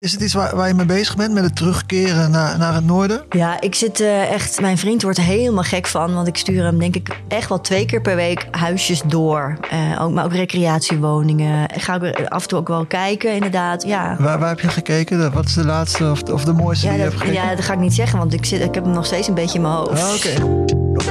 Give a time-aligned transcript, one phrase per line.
[0.00, 2.84] Is het iets waar, waar je mee bezig bent, met het terugkeren naar, naar het
[2.84, 3.22] noorden?
[3.30, 4.60] Ja, ik zit eh, echt.
[4.60, 6.14] Mijn vriend wordt helemaal gek van.
[6.14, 9.58] Want ik stuur hem, denk ik, echt wel twee keer per week huisjes door.
[9.70, 11.62] Eh, ook, maar ook recreatiewoningen.
[11.74, 13.82] Ik ga ook af en toe ook wel kijken, inderdaad.
[13.82, 14.16] Ja.
[14.18, 15.32] Waar, waar heb je gekeken?
[15.32, 17.42] Wat is de laatste of, of de mooiste Ja die je hebt gekeken?
[17.42, 19.34] ja, dat ga ik niet zeggen, want ik, zit, ik heb hem nog steeds een
[19.34, 20.02] beetje in mijn hoofd.
[20.02, 21.09] Ah, Oké.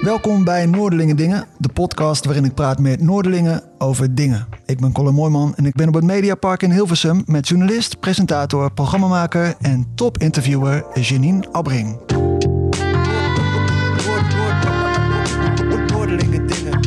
[0.00, 4.46] Welkom bij Noorderlingen Dingen, de podcast waarin ik praat met Noorderlingen over dingen.
[4.66, 8.72] Ik ben Colin Mooijman en ik ben op het Mediapark in Hilversum met journalist, presentator,
[8.72, 11.40] programmamaker en topinterviewer Janine.
[15.92, 16.80] Noorderlingen Dingen.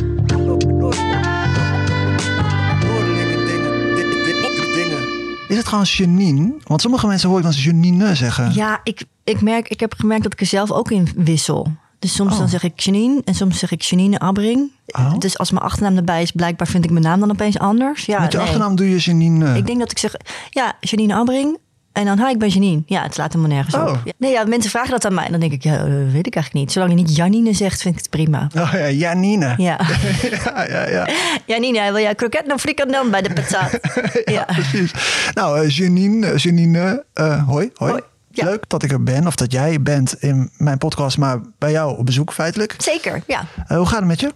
[5.48, 6.54] Is het gewoon Janine?
[6.64, 8.54] Want sommige mensen hoor ik dan Janine zeggen.
[8.54, 11.82] Ja, ik, ik, merk, ik heb gemerkt dat ik er zelf ook in wissel.
[12.04, 12.38] Dus soms Oh.
[12.38, 14.70] dan zeg ik Janine en soms zeg ik Janine Abbring.
[14.86, 15.18] Oh.
[15.18, 18.04] Dus als mijn achternaam erbij is, blijkbaar vind ik mijn naam dan opeens anders.
[18.04, 18.46] Ja, Met je nee.
[18.46, 19.56] achternaam doe je Janine.
[19.56, 20.14] Ik denk dat ik zeg,
[20.50, 21.58] ja, Janine Abbring.
[21.92, 22.82] En dan, hi, ik ben Janine.
[22.86, 23.88] Ja, het slaat helemaal nergens Oh.
[23.88, 24.00] op.
[24.04, 24.12] Ja.
[24.18, 25.24] Nee, ja, mensen vragen dat aan mij.
[25.24, 26.72] En dan denk ik, ja, dat weet ik eigenlijk niet.
[26.72, 28.48] Zolang je niet Janine zegt, vind ik het prima.
[28.56, 29.54] Oh ja, Janine.
[29.56, 29.80] Ja.
[30.44, 31.08] ja, ja, ja.
[31.46, 33.78] Janine, wil jij kroket of frikandel bij de patat?
[34.36, 34.44] ja.
[34.44, 34.92] Precies.
[35.34, 37.90] Nou, eh, Janine, eh, Janine, eh, hoi, hoi.
[37.90, 38.02] Hoi.
[38.34, 38.44] Ja.
[38.44, 41.98] Leuk dat ik er ben, of dat jij bent in mijn podcast, maar bij jou
[41.98, 42.74] op bezoek feitelijk.
[42.78, 43.46] Zeker, ja.
[43.66, 44.34] Eh, hoe gaat het met je?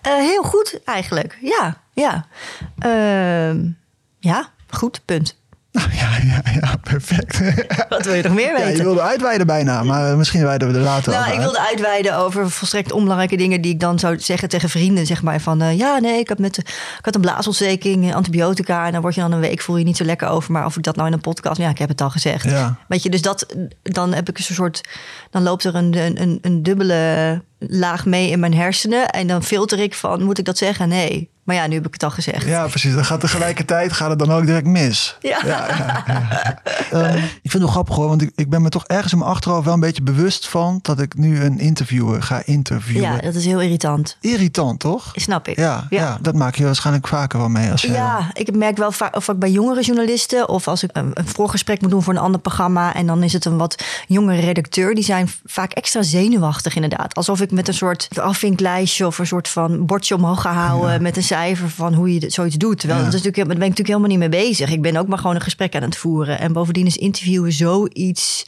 [0.00, 1.38] Eh, heel goed eigenlijk.
[1.40, 2.26] Ja, ja.
[2.78, 3.70] Ehm,
[4.18, 5.40] ja, goed, punt.
[5.72, 7.38] Nou, ja, ja, ja, perfect.
[7.88, 8.76] Wat wil je nog meer ja, weten?
[8.76, 12.16] je wilde uitweiden bijna, maar misschien wijden we er later Nou, over ik wilde uitweiden
[12.16, 15.06] over volstrekt onbelangrijke dingen die ik dan zou zeggen tegen vrienden.
[15.06, 18.86] Zeg maar van eh, ja, nee, ik, heb met, ik had een blaasontsteking, eh, antibiotica.
[18.86, 20.52] En dan word je dan een week, voel je niet zo lekker over.
[20.52, 22.44] Maar of ik dat nou in een podcast, ja, ik heb het al gezegd.
[22.44, 22.76] Ja.
[22.88, 23.46] Weet je, dus dat,
[23.82, 24.80] dan heb ik een soort,
[25.30, 29.08] dan loopt er een, een, een dubbele laag mee in mijn hersenen.
[29.08, 30.88] En dan filter ik van, moet ik dat zeggen?
[30.88, 31.30] Nee.
[31.52, 32.46] Maar ja, nu heb ik het al gezegd.
[32.46, 32.94] Ja, precies.
[32.94, 35.16] Dan gaat tegelijkertijd gaat het dan ook direct mis.
[35.20, 35.40] Ja.
[35.44, 36.60] ja, ja, ja.
[36.92, 39.18] Ehm, ik vind het wel grappig hoor, want ik, ik ben me toch ergens in
[39.18, 43.12] mijn achterhoofd wel een beetje bewust van dat ik nu een interviewer ga interviewen.
[43.12, 44.16] Ja, dat is heel irritant.
[44.20, 45.12] Irritant, toch?
[45.14, 45.56] Snap ik.
[45.56, 46.18] Ja, ja.
[46.20, 47.70] dat maak je waarschijnlijk vaker wel mee.
[47.70, 50.90] Als je, Ja, ik merk wel vaak of ik bij jongere journalisten of als ik
[50.92, 53.84] een, een voorgesprek moet doen voor een ander programma en dan is het een wat
[54.06, 57.14] jongere redacteur, die zijn vaak extra zenuwachtig inderdaad.
[57.14, 61.16] Alsof ik met een soort afvinklijstje of een soort van bordje omhoog ga houden met
[61.16, 62.78] een cijfer van hoe je dit- zoiets doet.
[62.78, 63.04] Terwijl Ja.
[63.06, 64.70] dat is natuurlijk, daar ben ik natuurlijk helemaal niet mee bezig.
[64.70, 66.38] Ik ben ook maar gewoon een gesprek aan het voeren.
[66.38, 68.46] En bovendien is interviewen zoiets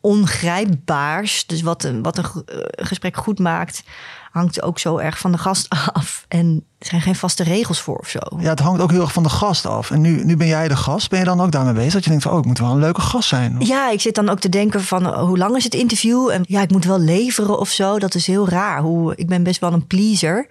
[0.00, 1.46] ongrijpbaars.
[1.46, 3.82] Dus wat een, wat een eh, gesprek goed maakt,
[4.30, 6.24] hangt ook zo erg van de gast af.
[6.28, 8.18] En er zijn geen vaste regels voor of zo.
[8.38, 9.90] Ja, het hangt ook heel erg van de gast af.
[9.90, 11.10] En nu, nu ben jij de gast.
[11.10, 11.92] Ben je dan ook daarmee bezig?
[11.92, 13.56] Dat je denkt van, oh, ik moet wel een leuke gast zijn.
[13.58, 16.28] Ja, ik zit dan ook te denken van uh, hoe lang is het interview?
[16.30, 17.98] En ja, ik moet wel leveren of zo.
[17.98, 18.80] Dat is heel raar.
[18.80, 20.46] Hoe, ik ben best wel een pleaser.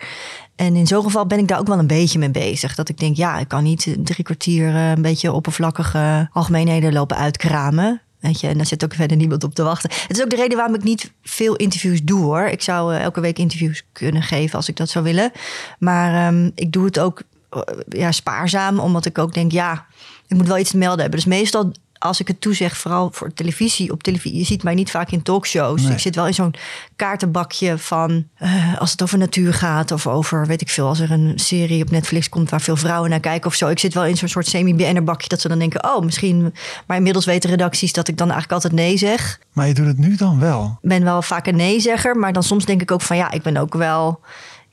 [0.55, 2.75] En in zo'n geval ben ik daar ook wel een beetje mee bezig.
[2.75, 7.17] Dat ik denk, ja, ik kan niet drie kwartier uh, een beetje oppervlakkige algemeenheden lopen
[7.17, 8.01] uitkramen.
[8.19, 9.89] Weet je, en daar zit ook verder niemand op te wachten.
[10.07, 12.45] Het is ook de reden waarom ik niet veel interviews doe hoor.
[12.45, 15.31] Ik zou uh, elke week interviews kunnen geven als ik dat zou willen.
[15.79, 19.85] Maar um, ik doe het ook uh, ja, spaarzaam, omdat ik ook denk, ja,
[20.27, 21.19] ik moet wel iets te melden hebben.
[21.19, 24.91] Dus meestal als ik het toezeg, vooral voor televisie, op televisie, je ziet mij niet
[24.91, 25.81] vaak in talkshows.
[25.81, 25.91] Nee.
[25.91, 26.53] Ik zit wel in zo'n
[26.95, 31.11] kaartenbakje van uh, als het over natuur gaat of over, weet ik veel, als er
[31.11, 33.67] een serie op Netflix komt waar veel vrouwen naar kijken of zo.
[33.67, 36.53] Ik zit wel in zo'n soort semi-BN'er bakje dat ze dan denken, oh, misschien.
[36.87, 39.39] Maar inmiddels weten redacties dat ik dan eigenlijk altijd nee zeg.
[39.53, 40.77] Maar je doet het nu dan wel?
[40.81, 43.41] Ik ben wel vaak een nee-zegger, maar dan soms denk ik ook van ja, ik
[43.41, 44.19] ben ook wel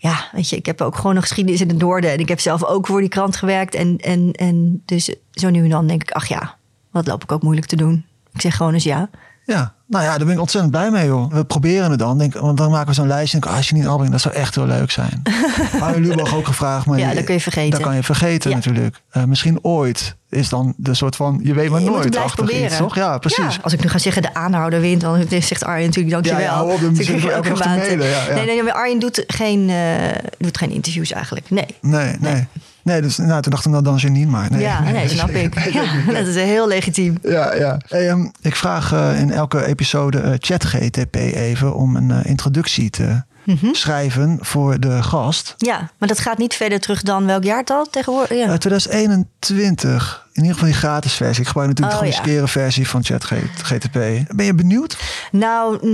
[0.03, 2.11] ja, weet je, ik heb ook gewoon een geschiedenis in het Noorden.
[2.11, 3.75] En ik heb zelf ook voor die krant gewerkt.
[3.75, 6.57] En, en, en dus zo nu en dan denk ik, ach ja,
[6.93, 8.05] wat loop ik ook moeilijk te doen.
[8.33, 9.09] Ik zeg gewoon eens ja.
[9.45, 11.33] Ja, nou ja, daar ben ik ontzettend blij mee, joh.
[11.33, 13.39] We proberen het dan, denk, want dan maken we zo'n lijstje.
[13.39, 15.23] En denk, ah, Janine Albring, dat zou echt heel leuk zijn.
[15.81, 17.71] Arjen Lubach ook gevraagd, maar ja, dat kun je vergeten.
[17.71, 18.57] Dat kan je vergeten ja.
[18.57, 19.01] natuurlijk.
[19.13, 22.95] Uh, misschien ooit is dan de soort van, je weet maar je nooit iets, toch?
[22.95, 23.55] Ja, precies.
[23.55, 26.41] Ja, als ik nu ga zeggen de aanhouder wint, dan zegt Arjen natuurlijk dankjewel.
[26.41, 28.07] Ja, ja, op, misschien elke mailen.
[28.07, 28.35] Ja, ja.
[28.35, 30.09] Nee, nee, maar Arjen doet geen, uh,
[30.39, 31.51] doet geen interviews eigenlijk.
[31.51, 31.67] Nee.
[31.81, 32.33] Nee, nee.
[32.33, 32.47] nee.
[32.83, 34.51] Nee, dus nou, toen dacht ik nou dan Janine maar.
[34.51, 35.71] Nee, ja, nee, snap ik.
[35.73, 37.19] Ja, dat is heel legitiem.
[37.23, 37.79] Ja, ja.
[37.89, 42.91] Hey, um, ik vraag uh, in elke episode uh, ChatGTP even om een uh, introductie
[42.91, 43.73] te mhm.
[43.73, 45.55] schrijven voor de gast.
[45.57, 48.39] Ja, maar dat gaat niet verder terug dan welk jaartal tegenwoordig?
[48.39, 48.59] Ja.
[48.59, 50.27] 2021.
[50.33, 51.41] In ieder geval die gratis versie.
[51.41, 53.99] Ik gebruik natuurlijk oh, de gemaskeerde versie van ChatGTP.
[54.37, 54.97] Ben je benieuwd?
[55.31, 55.87] Nou,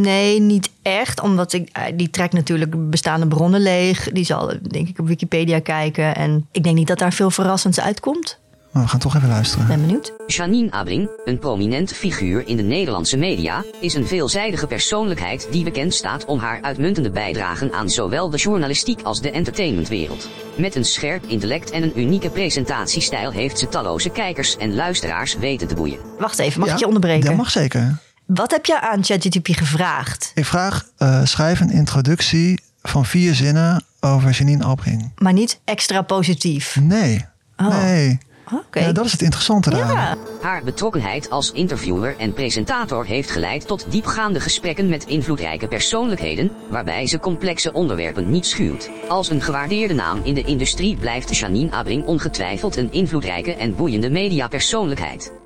[0.00, 1.20] nee, niet echt.
[1.20, 4.08] Omdat ik, eh, die trekt natuurlijk bestaande bronnen leeg.
[4.12, 6.14] Die zal denk ik op Wikipedia kijken.
[6.14, 8.38] En ik denk niet dat daar veel verrassends uitkomt.
[8.72, 9.66] Nou, we gaan toch even luisteren.
[9.66, 10.12] Ben benieuwd.
[10.26, 15.94] Janine Abring, een prominente figuur in de Nederlandse media, is een veelzijdige persoonlijkheid die bekend
[15.94, 20.28] staat om haar uitmuntende bijdragen aan zowel de journalistiek als de entertainmentwereld.
[20.56, 25.68] Met een scherp intellect en een unieke presentatiestijl heeft ze talloze kijkers en luisteraars weten
[25.68, 25.98] te boeien.
[26.18, 27.26] Wacht even, mag ik je onderbreken?
[27.26, 27.98] Dat mag zeker.
[28.26, 30.32] Wat heb je aan ChatGPT gevraagd?
[30.34, 35.12] Ik vraag, uh, schrijf een introductie van vier zinnen over Janine Abring.
[35.16, 36.76] Maar niet extra positief?
[36.80, 37.26] Nee.
[37.56, 37.82] Oh.
[37.82, 38.18] Nee.
[38.52, 38.82] Okay.
[38.82, 39.78] Ja, dat is het interessante daar.
[39.78, 40.16] Ja.
[40.40, 47.06] Haar betrokkenheid als interviewer en presentator heeft geleid tot diepgaande gesprekken met invloedrijke persoonlijkheden, waarbij
[47.06, 48.90] ze complexe onderwerpen niet schuwt.
[49.08, 54.10] Als een gewaardeerde naam in de industrie blijft Janine Abring ongetwijfeld een invloedrijke en boeiende
[54.10, 55.39] mediapersoonlijkheid.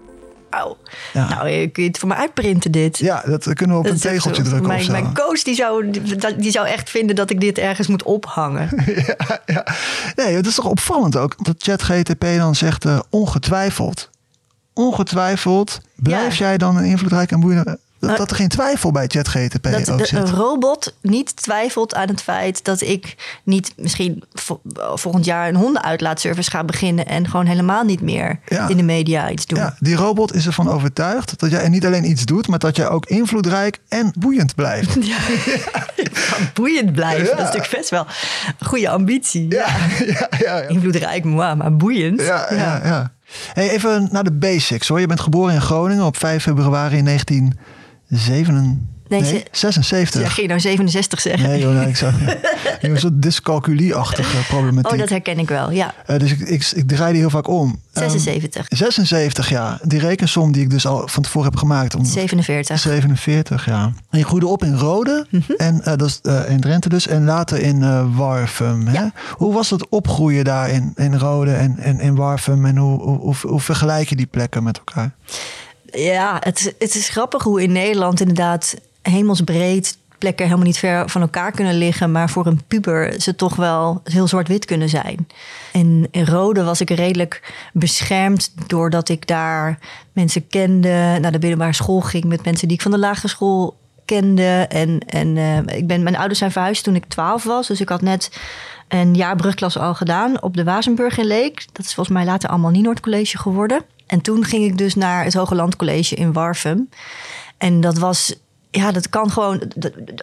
[1.13, 1.29] Ja.
[1.29, 2.99] Nou, kun je het voor me uitprinten dit?
[2.99, 5.91] Ja, dat kunnen we op een tegeltje drukken mijn, Mijn coach die zou,
[6.37, 8.69] die zou echt vinden dat ik dit ergens moet ophangen.
[9.07, 9.67] ja, ja.
[10.15, 14.11] Nee, het is toch opvallend ook dat ChatGTP dan zegt uh, ongetwijfeld.
[14.73, 19.63] Ongetwijfeld blijf jij dan een invloedrijk en boeiende dat, dat er geen twijfel bij ChatGTP
[19.63, 23.15] dat ook Een robot niet twijfelt aan het feit dat ik
[23.45, 24.25] niet misschien
[24.95, 29.47] volgend jaar een hondenuitlaatservice ga beginnen en gewoon helemaal niet meer in de media iets
[29.47, 29.59] doen.
[29.59, 32.89] Ja, die robot is ervan overtuigd dat jij niet alleen iets doet, maar dat jij
[32.89, 34.97] ook invloedrijk en boeiend blijft.
[35.05, 35.19] Ja,
[36.55, 38.07] boeiend blijven, dat is natuurlijk best wel
[38.59, 39.51] een goede ambitie.
[39.51, 39.67] Ja,
[40.39, 42.21] ja, Invloedrijk, maar boeiend.
[42.21, 42.81] ja, ja.
[42.85, 43.13] ja.
[43.53, 45.01] Hey, even naar de basics hoor.
[45.01, 47.59] Je bent geboren in Groningen op 5 februari 19
[48.17, 50.21] 7, nee, 76.
[50.21, 51.49] Ja, ging je nou 67 zeggen?
[51.49, 52.13] Nee, joh, nee, ik zou
[52.81, 54.93] een soort dyscalculie-achtige problematiek.
[54.93, 55.95] Oh, dat herken ik wel, ja.
[56.07, 57.81] Uh, dus ik, ik, ik draai die heel vaak om.
[57.93, 58.71] 76.
[58.71, 59.79] Um, 76, ja.
[59.83, 61.95] Die rekensom die ik dus al van tevoren heb gemaakt.
[61.95, 62.79] Om 47.
[62.79, 63.93] 47, ja.
[64.11, 65.57] En je groeide op in Rode, mm -hmm.
[65.57, 68.87] en, uh, dat is, uh, in Drenthe dus, en later in Warfum.
[68.87, 69.07] Hè?
[69.31, 72.67] Hoe was het opgroeien daar in, in Rode en, en in Warfum?
[72.67, 75.11] En hoe, hoe, hoe, hoe vergelijk je die plekken met elkaar?
[75.95, 81.21] Ja, het, het is grappig hoe in Nederland inderdaad hemelsbreed plekken helemaal niet ver van
[81.21, 85.29] elkaar kunnen liggen, maar voor een puber ze toch wel heel zwart-wit kunnen zijn.
[85.73, 89.79] En in Rode was ik redelijk beschermd doordat ik daar
[90.13, 93.77] mensen kende, naar de middelbare school ging met mensen die ik van de lagere school
[94.05, 94.67] kende.
[94.69, 97.89] En, en uh, ik ben, mijn ouders zijn verhuisd toen ik twaalf was, dus ik
[97.89, 98.39] had net
[98.89, 101.67] een jaar brugklas al gedaan op de Wazenburg in Leek.
[101.73, 103.85] Dat is volgens mij later allemaal Nienoord College geworden.
[104.07, 106.89] En toen ging ik dus naar het Hoge Landcollege in Warfum.
[107.59, 108.35] En dat was
[108.77, 109.63] ja, dat kan gewoon.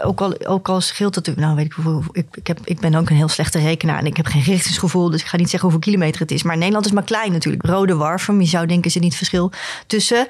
[0.04, 1.36] ook, al, ook al scheelt het.
[1.36, 2.04] Nou, weet ik hoeveel.
[2.12, 4.00] Ik, ik, heb, ik ben ook een heel slechte rekenaar.
[4.00, 5.10] En ik heb geen richtingsgevoel.
[5.10, 6.44] Dus ik ga niet zeggen hoeveel kilometer het is.
[6.44, 7.66] Maar Nederland is maar klein natuurlijk.
[7.66, 8.42] Rode Warfum.
[8.42, 9.52] Je zou denken, is er niet verschil
[9.88, 10.28] tussen.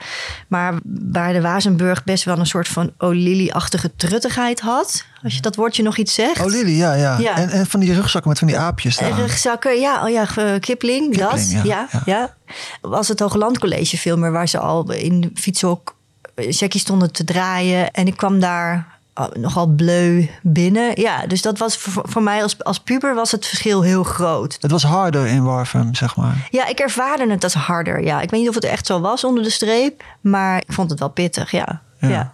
[0.47, 0.79] Maar
[1.12, 5.06] waar de Wazenburg best wel een soort van Olili-achtige truttigheid had.
[5.24, 6.41] Als je dat woordje nog iets zegt.
[6.41, 7.17] Olili, ja, ja.
[7.17, 7.35] ja.
[7.35, 8.97] En, en van die rugzakken met van die aapjes.
[8.97, 9.12] Daar.
[9.12, 10.03] Rugzakken, ja.
[10.03, 10.59] Oh ja, Kipling.
[10.59, 11.51] Kipling dat.
[11.51, 12.01] Ja, ja, ja.
[12.06, 12.35] ja.
[12.81, 16.00] Was het Hoogland College veel meer waar ze al in fietshok
[16.49, 17.91] checkies stonden te draaien.
[17.91, 21.01] En ik kwam daar oh, nogal bleu binnen.
[21.01, 24.57] Ja, dus dat was voor, voor, mij als, als puber was het verschil heel groot.
[24.59, 26.48] Het was harder in Warfum, zeg maar.
[26.50, 28.03] Ja, ik ervaarde het als harder.
[28.03, 30.89] Ja, ik weet niet of het echt zo was onder de streep, maar ik vond
[30.89, 31.51] het wel pittig.
[31.51, 32.33] Ja, ja.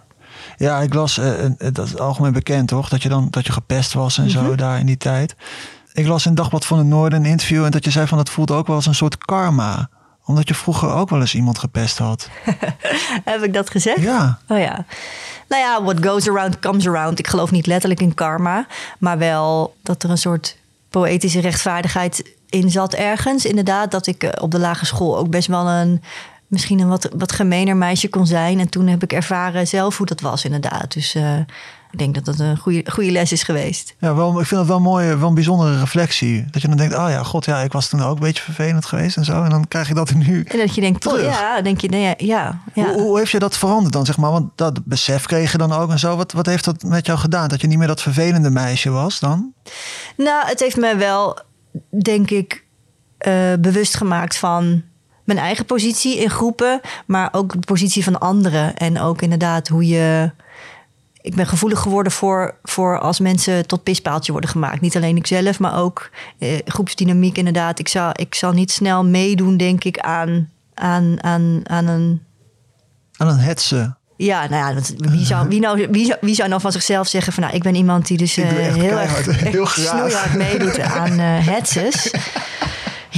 [0.56, 0.80] ja.
[0.80, 4.18] ik las, uh, dat is algemeen bekend toch, dat je dan dat je gepest was
[4.18, 4.56] en zo mhm.
[4.56, 5.36] daar in die tijd.
[5.92, 8.30] Ik las in Dagblad van het Noorden een interview en dat je zei van dat
[8.30, 9.88] voelt ook wel als een soort karma
[10.28, 12.28] omdat je vroeger ook wel eens iemand gepest had.
[13.24, 14.00] Heb ik dat gezegd?
[14.00, 14.38] Ja.
[14.48, 14.84] Oh ja.
[15.48, 17.18] Nou ja, what goes around comes around.
[17.18, 18.66] Ik geloof niet letterlijk in karma,
[18.98, 20.56] maar wel dat er een soort
[20.88, 23.44] poëtische rechtvaardigheid in zat ergens.
[23.44, 26.02] Inderdaad, dat ik eh, op de lagere school ook best wel een
[26.46, 28.60] misschien een wat, wat gemener meisje kon zijn.
[28.60, 30.92] En toen heb ik ervaren zelf hoe dat was, inderdaad.
[30.92, 31.38] Dus uh,
[31.90, 33.94] ik denk dat dat een goede, goede les is geweest.
[33.98, 36.44] Ja, wel, ik vind het wel mooi, wel een bijzondere reflectie.
[36.50, 38.86] Dat je dan denkt, oh ja, god, ja, ik was toen ook een beetje vervelend
[38.86, 39.42] geweest en zo.
[39.42, 41.22] En dan krijg je dat nu En dat je denkt, terug.
[41.22, 42.84] ja, denk je, nee, ja, ja.
[42.84, 44.30] Hoe, hoe, heeft je dat veranderd dan, zeg maar?
[44.30, 46.16] Want dat besef kreeg je dan ook en zo.
[46.16, 47.48] Wat, wat heeft dat met jou gedaan?
[47.48, 49.52] Dat je niet meer dat vervelende meisje was dan?
[50.16, 51.38] Nou, het heeft mij wel,
[52.02, 52.64] denk ik,
[53.26, 54.82] uh, bewust gemaakt van
[55.24, 58.76] mijn eigen positie in groepen, maar ook de positie van anderen.
[58.76, 60.30] En ook inderdaad hoe je.
[61.20, 64.80] Ik ben gevoelig geworden voor, voor als mensen tot pispaaltje worden gemaakt.
[64.80, 67.78] Niet alleen ikzelf, maar ook eh, groepsdynamiek inderdaad.
[67.78, 72.22] Ik zal, ik zal niet snel meedoen, denk ik, aan, aan, aan, aan een...
[73.16, 73.98] Aan een hetsen.
[74.16, 77.32] Ja, nou ja, wie zou, wie, nou, wie, zou, wie zou nou van zichzelf zeggen
[77.32, 81.46] van nou, ik ben iemand die dus uh, heel erg heel snoeihard meedoet aan uh,
[81.46, 82.10] hetzes.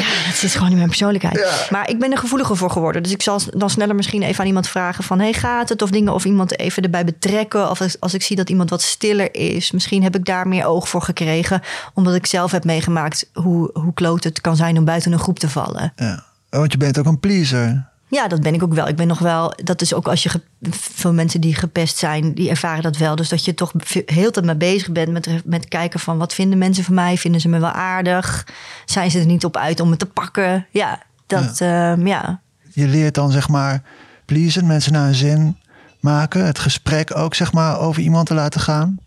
[0.01, 1.69] Ja, dat is gewoon niet mijn persoonlijkheid.
[1.71, 3.03] Maar ik ben er gevoeliger voor geworden.
[3.03, 5.19] Dus ik zal dan sneller misschien even aan iemand vragen van...
[5.19, 5.83] hey, gaat het?
[5.83, 7.71] Of dingen, of iemand even erbij betrekken.
[7.71, 9.71] Of als ik zie dat iemand wat stiller is.
[9.71, 11.63] Misschien heb ik daar meer oog voor gekregen.
[11.95, 15.39] Omdat ik zelf heb meegemaakt hoe, hoe kloot het kan zijn om buiten een groep
[15.39, 15.93] te vallen.
[15.97, 17.90] Ja, want je bent ook een pleaser.
[18.11, 18.89] Ja, dat ben ik ook wel.
[18.89, 19.53] Ik ben nog wel.
[19.65, 20.31] Dat is ook als je
[20.71, 23.17] veel mensen die gepest zijn, die ervaren dat wel.
[23.17, 23.73] Dus dat je toch
[24.07, 27.17] heel tijd mee bezig bent met, met kijken van wat vinden mensen van mij?
[27.17, 28.47] Vinden ze me wel aardig?
[28.85, 30.67] Zijn ze er niet op uit om me te pakken?
[30.71, 31.93] Ja, dat ja.
[31.93, 32.41] Ehm, ja.
[32.73, 33.83] Je leert dan zeg maar
[34.25, 35.57] pleasen, mensen naar een zin
[36.01, 36.47] maken.
[36.47, 38.99] Het gesprek ook zeg maar over iemand te laten gaan.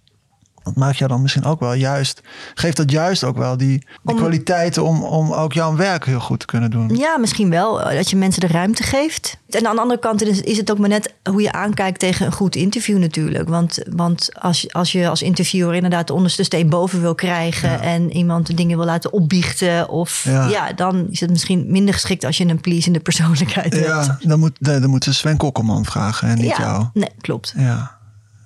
[0.63, 2.21] Dat maakt jou dan misschien ook wel juist,
[2.53, 6.39] geeft dat juist ook wel die, die kwaliteiten om, om ook jouw werk heel goed
[6.39, 6.95] te kunnen doen.
[6.95, 7.77] Ja, misschien wel.
[7.77, 9.37] Dat je mensen de ruimte geeft.
[9.49, 12.31] En aan de andere kant is het ook maar net hoe je aankijkt tegen een
[12.31, 13.49] goed interview natuurlijk.
[13.49, 17.81] Want, want als, je, als je als interviewer inderdaad de onderste steen boven wil krijgen
[17.81, 20.73] en iemand de dingen wil laten opbiechten, of ja.
[20.73, 23.85] dan is het misschien minder geschikt als je een pleasende persoonlijkheid hebt.
[23.85, 26.85] Ja, dan moet, dan moeten Sven Kokkelman vragen en niet ja, jou.
[26.93, 27.53] Nee, klopt.
[27.57, 27.97] Ja.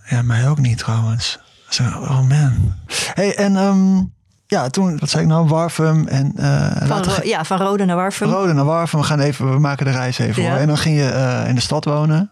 [0.05, 1.39] ja, mij ook niet trouwens.
[1.69, 2.73] Zo, oh man.
[3.13, 4.13] Hey, en um,
[4.47, 6.33] ja, toen, wat zei ik nou, Warfum en...
[6.35, 8.29] Uh, van, ja, van Rode naar Warfum.
[8.29, 10.49] Rode naar Warfum, we gaan even, we maken de reis even ja.
[10.49, 10.59] hoor.
[10.59, 12.31] En dan ging je uh, in de stad wonen.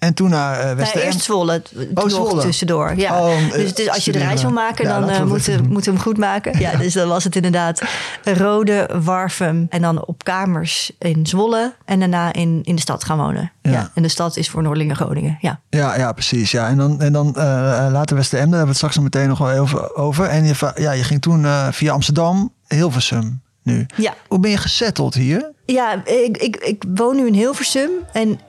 [0.00, 0.06] Ja.
[0.06, 1.62] En toen naar uh, West nee, Eerst Zwolle,
[1.94, 2.42] oh, Zwolle.
[2.42, 2.94] tussendoor.
[2.96, 3.20] Ja.
[3.20, 5.84] Oh, dus het is, als je de reis wil maken, ja, dan uh, moeten moet
[5.84, 6.58] we hem goed maken.
[6.58, 7.82] Ja, dus dan was het inderdaad
[8.24, 11.74] Rode, Warfum en dan op kamers in Zwolle.
[11.84, 13.52] En daarna in, in de stad gaan wonen.
[13.62, 13.70] Ja.
[13.70, 13.90] ja.
[13.94, 15.38] En de stad is voor Noordlingen Groningen.
[15.40, 16.50] Ja, ja, ja precies.
[16.50, 16.68] Ja.
[16.68, 17.42] En dan, en dan uh,
[17.90, 20.26] later West daar hebben we het straks nog meteen nog wel even over.
[20.26, 23.86] En je, ja, je ging toen via Amsterdam, Hilversum nu.
[23.96, 24.14] Ja.
[24.28, 25.50] Hoe ben je gesetteld hier?
[25.66, 27.90] Ja, ik, ik, ik woon nu in Hilversum.
[28.12, 28.40] En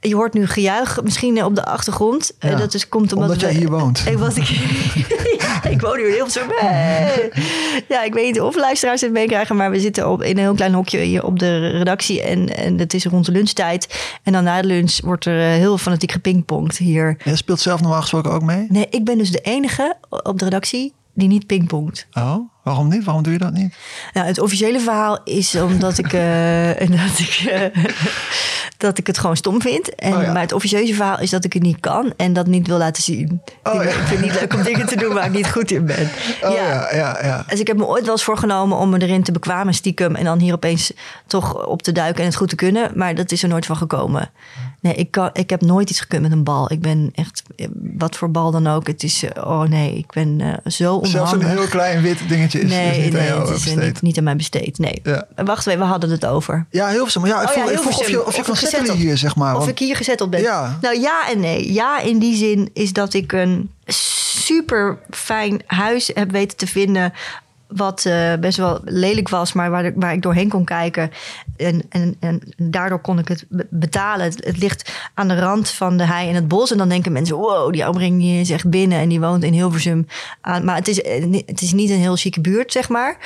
[0.00, 2.32] je hoort nu gejuich misschien op de achtergrond.
[2.38, 4.04] Ja, dat is, komt omdat, omdat jij hier woont.
[4.06, 4.48] Ik, was, ik,
[5.74, 6.40] ik woon nu heel zo.
[7.88, 10.54] Ja, ik weet niet of luisteraars het meekrijgen, maar we zitten op, in een heel
[10.54, 12.22] klein hokje hier op de redactie.
[12.22, 13.98] En, en het is rond de lunchtijd.
[14.22, 17.16] En dan na de lunch wordt er eh, heel fanatiek gepingpongd hier.
[17.24, 18.66] Jij speelt zelf normaal gesproken ook mee?
[18.68, 22.06] Nee, ik ben dus de enige op de redactie die niet pingpongt.
[22.12, 23.04] Oh, waarom niet?
[23.04, 23.74] Waarom doe je dat niet?
[24.12, 27.84] Nou, het officiële verhaal is omdat ik, uh, dat, ik uh,
[28.76, 29.94] dat ik het gewoon stom vind.
[29.94, 30.32] En, oh, ja.
[30.32, 33.02] Maar het officieuze verhaal is dat ik het niet kan en dat niet wil laten
[33.02, 33.42] zien.
[33.62, 33.88] Oh, ik, ja.
[33.88, 36.08] ik, vind het niet leuk om dingen te doen waar ik niet goed in ben.
[36.42, 36.94] Oh, ja.
[36.94, 39.74] Ja, ja, Dus ik heb me ooit wel eens voorgenomen om me erin te bekwamen
[39.74, 40.92] stiekem en dan hier opeens
[41.26, 42.90] toch op te duiken en het goed te kunnen.
[42.94, 44.30] Maar dat is er nooit van gekomen.
[44.80, 46.72] Nee, ik, kan, ik heb nooit iets gekund met een bal.
[46.72, 47.42] Ik ben echt,
[47.96, 48.86] wat voor bal dan ook.
[48.86, 51.10] Het is, oh nee, ik ben uh, zo onhandig.
[51.10, 53.64] Zelfs een heel klein wit dingetje is, nee, is niet nee, aan jou het is
[53.64, 53.84] besteed.
[53.84, 55.00] Niet, niet aan mij besteed, nee.
[55.02, 55.26] Ja.
[55.44, 56.66] Wacht even, we hadden het over.
[56.70, 57.20] Ja, heel veel.
[57.20, 58.42] Maar ja, ik Oh ja, ik vroeg of je, of je
[58.84, 59.52] kan hier, zeg maar.
[59.52, 60.40] Of want- ik hier gezetteld ben.
[60.40, 60.78] Ja.
[60.80, 61.72] Nou ja en nee.
[61.72, 67.12] Ja, in die zin is dat ik een super fijn huis heb weten te vinden.
[67.66, 71.10] Wat eh, best wel lelijk was, maar waar, waar ik doorheen kon kijken.
[71.58, 74.26] En, en, en daardoor kon ik het be- betalen.
[74.26, 76.70] Het, ligt aan de rand van de hei en het bos.
[76.70, 78.98] En dan denken mensen: wow, die omring is echt binnen.
[78.98, 80.06] En die woont in Hilversum.
[80.42, 83.18] Maar het is, eh, het is niet een heel chique buurt, zeg maar.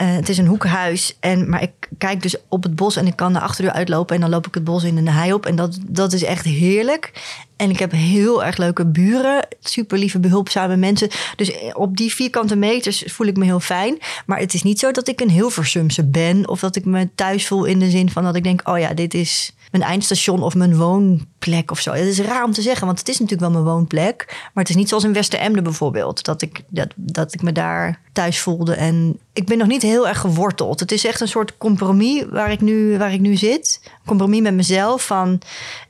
[0.00, 1.16] Eh, het is een hoekhuis.
[1.20, 4.14] En, maar ik kijk dus op het bos en ik kan de achterdeur uitlopen.
[4.14, 5.46] En dan loop ik het bos in en de hei op.
[5.46, 7.12] En dat, dat is echt heerlijk.
[7.56, 9.46] En ik heb heel erg leuke buren.
[9.60, 11.08] Super lieve, behulpzame mensen.
[11.36, 13.98] Dus op die vierkante meters voel ik me heel fijn.
[14.26, 16.48] Maar het is niet zo dat ik een Hilversumse ben.
[16.48, 18.68] Of dat ik me thuis voel in de zin van dat ik denk...
[18.68, 21.92] oh ja, dit is mijn eindstation of mijn woonplek of zo.
[21.92, 24.24] Het is raar om te zeggen, want het is natuurlijk wel mijn woonplek.
[24.28, 26.24] Maar het is niet zoals in Westeremden bijvoorbeeld.
[26.24, 28.74] Dat ik, dat, dat ik me daar thuis voelde.
[28.74, 30.80] En ik ben nog niet heel erg geworteld.
[30.80, 33.90] Het is echt een soort compromis waar ik nu, waar ik nu zit.
[34.06, 35.40] Compromis met mezelf van...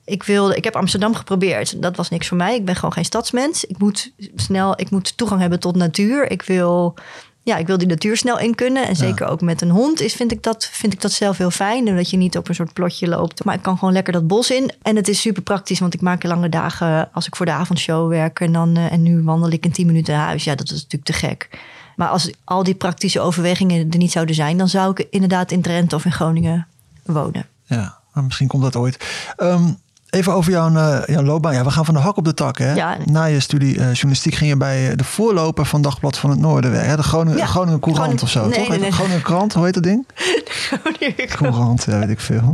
[0.05, 1.83] Ik, wilde, ik heb Amsterdam geprobeerd.
[1.83, 2.55] Dat was niks voor mij.
[2.55, 3.65] Ik ben gewoon geen stadsmens.
[3.65, 6.31] Ik moet snel, ik moet toegang hebben tot natuur.
[6.31, 6.95] Ik wil,
[7.43, 8.89] ja, ik wil die natuur snel in kunnen.
[8.89, 11.51] En zeker ook met een hond is, vind, ik dat, vind ik dat zelf heel
[11.51, 11.85] fijn.
[11.85, 13.45] Dat je niet op een soort plotje loopt.
[13.45, 14.73] Maar ik kan gewoon lekker dat bos in.
[14.83, 18.09] En het is super praktisch, want ik maak lange dagen als ik voor de avondshow
[18.09, 18.41] werk.
[18.41, 20.45] En, dan, eh, en nu wandel ik in 10 minuten naar huis.
[20.45, 21.49] Ja, dat is natuurlijk te gek.
[21.97, 25.63] Maar als al die praktische overwegingen er niet zouden zijn, dan zou ik inderdaad in
[25.63, 26.67] Drenthe of in Groningen
[27.05, 27.47] wonen.
[27.65, 29.07] Ja, maar misschien komt dat ooit.
[29.37, 29.73] Ehm,
[30.11, 31.55] even over jouw, eh, jouw loopbaan.
[31.55, 32.59] Ja, we gaan van de hak op de tak.
[32.59, 32.73] Hè?
[32.75, 32.97] Ja.
[33.05, 36.39] Na je studie eh, journalistiek ging je bij eh, de voorloper van Dagblad van het
[36.39, 36.97] Noorden hè?
[36.97, 38.69] De Groningen, Ja, Groningen Courant Groningen- of zo, nee, toch?
[38.69, 38.93] nee, nee.
[38.93, 40.07] Groningen Krant, hoe heet dat ding?
[41.37, 42.53] Courant, ja, weet ik veel.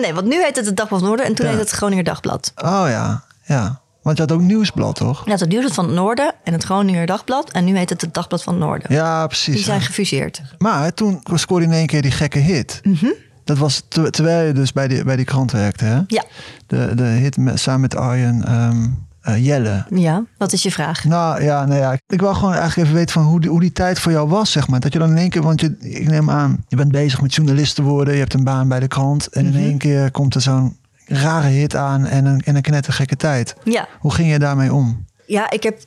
[0.00, 1.52] Nee, want nu heet het het Dagblad Noorden en toen Ja.
[1.52, 2.52] heet het Groninger Dagblad.
[2.56, 3.80] Oh ja, ja.
[4.02, 5.22] Want je had ook Nieuwsblad, toch?
[5.26, 7.50] Ja, dat duurde het van het Noorden en het Groninger Dagblad.
[7.52, 8.92] En nu heet het het Dagblad van het Noorden.
[8.94, 9.54] Ja, precies.
[9.54, 10.42] Die zijn gefuseerd.
[10.58, 12.80] Maar toen scoorde je in één keer die gekke hit.
[12.82, 13.06] Mhm.
[13.50, 16.00] Dat was terwijl je dus bij die, bij die krant werkte, hè?
[16.06, 16.24] Ja.
[16.66, 19.84] De, de hit met, samen met Arjen um, Jelle.
[19.88, 21.04] Ja, wat is je vraag?
[21.04, 23.72] Nou ja, nou ja, ik wil gewoon eigenlijk even weten van hoe die, hoe die
[23.72, 24.80] tijd voor jou was, zeg maar.
[24.80, 27.34] Dat je dan in één keer, want je, ik neem aan, je bent bezig met
[27.34, 29.62] journalist te worden, je hebt een baan bij de krant en in mhm.
[29.62, 30.76] één keer komt er zo'n
[31.06, 33.54] rare hit aan en een, en een knettergekke tijd.
[33.64, 33.88] Ja.
[33.98, 35.04] Hoe ging je daarmee om?
[35.26, 35.78] Ja, ik heb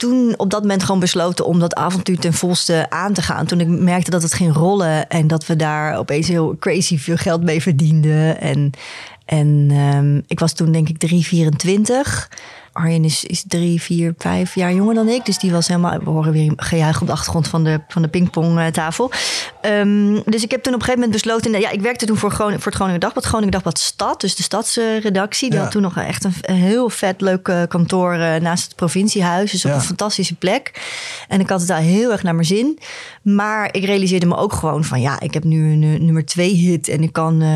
[0.00, 3.46] toen op dat moment gewoon besloten om dat avontuur ten volste aan te gaan.
[3.46, 7.16] Toen ik merkte dat het ging rollen en dat we daar opeens heel crazy veel
[7.16, 8.40] geld mee verdienden.
[8.40, 8.70] En,
[9.24, 12.28] en um, ik was toen denk ik 3,24.
[12.72, 15.24] Arjen is, is drie, vier, vijf jaar jonger dan ik.
[15.24, 15.98] Dus die was helemaal.
[15.98, 19.10] We horen weer gejuich op de achtergrond van de, van de pingpongtafel.
[19.62, 21.60] Um, dus ik heb toen op een gegeven moment besloten.
[21.60, 23.24] Ja, ik werkte toen voor, Groningen, voor het Groningen Dagblad.
[23.24, 25.50] Groningen Dagblad Stad, dus de stadsredactie.
[25.50, 29.50] Die had toen nog echt een, heel vet leuk kantoor eh, naast het provinciehuis.
[29.50, 30.80] Dus op een fantastische plek.
[31.28, 32.78] En ik had het daar heel erg naar mijn zin.
[33.22, 36.54] Maar ik realiseerde me ook gewoon van ja, ik heb nu een eh, nummer twee
[36.54, 36.88] hit.
[36.88, 37.48] En ik kan uh,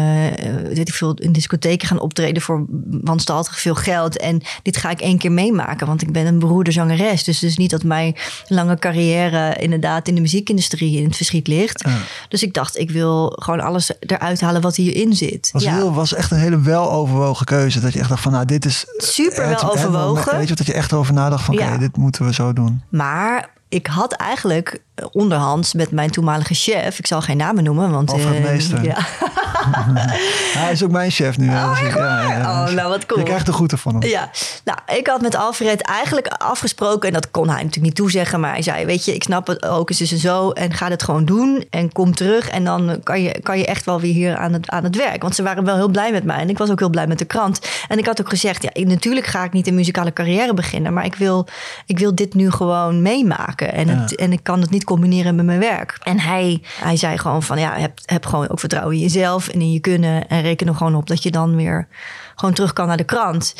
[0.62, 4.18] weet ik veel in discotheken gaan optreden voor wanstaltig veel geld.
[4.18, 5.87] En dit ga ik één keer meemaken.
[5.87, 7.25] Want ik ben een beroerde zangeres.
[7.25, 8.16] Dus het is niet dat mijn
[8.49, 11.85] lange carrière inderdaad in de muziekindustrie in het verschiet ligt.
[12.28, 15.49] Dus ik dacht, ik wil gewoon alles eruit halen wat hierin zit.
[15.52, 15.75] Was, ja.
[15.75, 17.80] heel, was echt een hele weloverwogen keuze.
[17.80, 18.85] Dat je echt dacht van nou, dit is...
[18.97, 20.37] Super wel overwogen.
[20.37, 22.83] Weet je, dat je echt over nadacht van oké, dit moeten we zo doen.
[22.88, 24.80] Maar ik had eigenlijk
[25.12, 28.84] onderhands met mijn toenmalige chef, ik zal geen namen noemen, want Alfred uh, Meester.
[28.84, 28.96] Ja.
[30.58, 31.48] Hij is ook mijn chef nu.
[31.48, 33.20] Oh, dus ja, ja, oh, nou wat cool.
[33.20, 34.10] Je krijgt de groeten van hem.
[34.10, 34.30] Ja,
[34.64, 38.52] nou, ik had met Alfred eigenlijk afgesproken, en dat kon hij natuurlijk niet toezeggen, maar
[38.52, 41.24] hij zei: Weet je, ik snap het ook, dus en zo, en ga het gewoon
[41.24, 42.48] doen en kom terug.
[42.48, 45.22] En dan kan je, kan je echt wel weer hier aan het, aan het werk.
[45.22, 47.18] Want ze waren wel heel blij met mij en ik was ook heel blij met
[47.18, 47.60] de krant.
[47.88, 50.92] En ik had ook gezegd: Ja, ik, natuurlijk ga ik niet een muzikale carrière beginnen,
[50.92, 51.46] maar ik wil,
[51.86, 53.72] ik wil dit nu gewoon meemaken.
[53.72, 55.98] En, het, en ik kan het niet combineren met mijn werk.
[56.02, 59.60] En hij, hij zei gewoon: van ja, heb, heb gewoon ook vertrouwen in jezelf en
[59.60, 60.28] in je kunnen.
[60.28, 61.88] En reken er gewoon op dat je dan weer
[62.34, 63.54] gewoon terug kan naar de krant.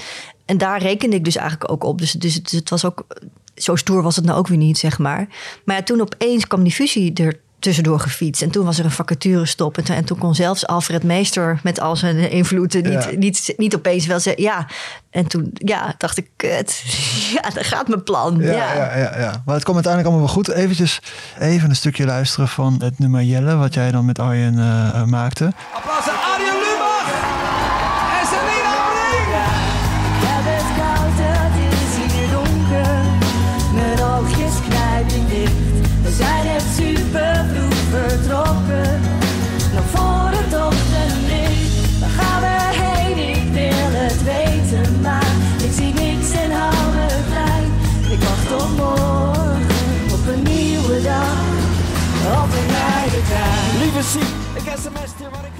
[0.45, 1.99] En daar rekende ik dus eigenlijk ook op.
[1.99, 3.07] Dus, dus, dus het was ook.
[3.55, 5.29] Zo stoer was het nou ook weer niet, zeg maar.
[5.65, 8.43] Maar ja, toen opeens kwam die fusie er tussendoor gefietst.
[8.43, 9.79] En toen was er een vacature stop.
[9.79, 14.07] En, en toen kon zelfs Alfred Meester met al zijn invloeden niet, niet, niet opeens
[14.07, 14.43] wel zeggen...
[14.43, 14.67] Ja,
[15.11, 16.83] en toen ja, dacht ik, kut.
[17.35, 18.39] Ja, daar gaat mijn plan.
[18.41, 18.75] Ja, ja.
[18.75, 20.49] Ja, ja, ja, Maar het komt uiteindelijk allemaal wel goed.
[20.49, 21.01] Eventjes
[21.39, 23.57] even een stukje luisteren van het nummer Jelle...
[23.57, 25.53] wat jij dan met Arjen uh, maakte.
[25.75, 26.34] Applaus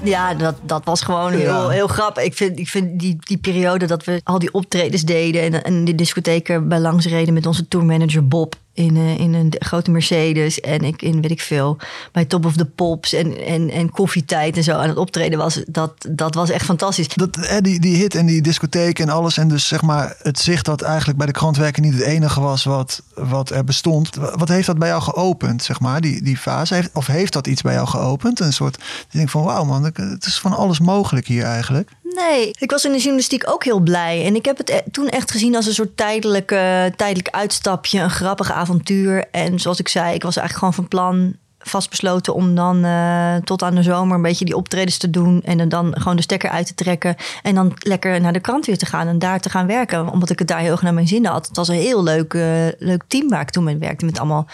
[0.03, 2.23] Ja, dat, dat was gewoon heel, heel grappig.
[2.23, 5.85] Ik vind, ik vind die, die periode dat we al die optredens deden en, en
[5.85, 10.59] de discotheken bij langs reden met onze tourmanager Bob in, uh, in een grote Mercedes
[10.59, 11.77] en ik in weet ik veel
[12.11, 15.63] bij Top of the Pops en, en, en koffietijd en zo aan het optreden was
[15.67, 17.07] dat, dat was echt fantastisch.
[17.07, 20.65] Dat, die, die hit en die discotheek en alles en dus zeg maar het zicht
[20.65, 24.15] dat eigenlijk bij de krantwerken niet het enige was wat, wat er bestond.
[24.15, 26.73] Wat heeft dat bij jou geopend, zeg maar, die, die fase?
[26.73, 28.39] Heeft, of heeft dat iets bij jou geopend?
[28.39, 28.75] Een soort,
[29.09, 31.91] je denkt van wauw man, het is van alles mogelijk hier eigenlijk.
[32.13, 34.25] Nee, ik was in de journalistiek ook heel blij.
[34.25, 38.09] En ik heb het e-, toen echt gezien als een soort tijdelijke, tijdelijk uitstapje, een
[38.09, 39.27] grappig avontuur.
[39.31, 41.35] En zoals ik zei, ik was eigenlijk gewoon van plan
[41.69, 45.41] vastbesloten om dan uh, tot aan de zomer een beetje die optredens te doen.
[45.43, 47.15] En dan gewoon de stekker uit te trekken.
[47.43, 50.09] En dan lekker naar de krant weer te gaan en daar te gaan werken.
[50.09, 51.47] Omdat ik het daar heel erg naar mijn zin had.
[51.47, 52.43] Het was een heel leuk, uh,
[52.77, 54.05] leuk team waar ik toen mee werkte.
[54.05, 54.47] Met allemaal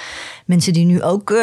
[0.46, 1.30] mensen die nu ook...
[1.30, 1.40] Uh,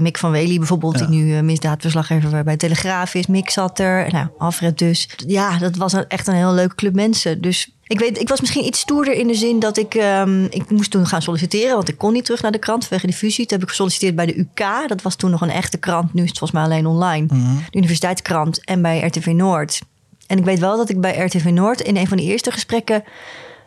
[0.00, 3.26] Mick van Wely bijvoorbeeld, die nu misdaadverslaggever bij Telegraaf is.
[3.26, 4.12] Mick zat er.
[4.12, 5.08] Nou, Alfred dus.
[5.26, 7.40] Ja, dat was echt een heel leuke club mensen.
[7.40, 10.70] Dus ik weet, ik was misschien iets stoerder in de zin dat ik, um, ik
[10.70, 13.46] moest toen gaan solliciteren, want ik kon niet terug naar de krant vanwege die fusie.
[13.46, 14.88] Toen heb ik gesolliciteerd bij de UK.
[14.88, 16.14] Dat was toen nog een echte krant.
[16.14, 17.26] Nu is het volgens mij alleen online.
[17.26, 17.54] Mhm.
[17.70, 19.80] De universiteitskrant en bij RTV Noord.
[20.26, 23.04] En ik weet wel dat ik bij RTV Noord in een van de eerste gesprekken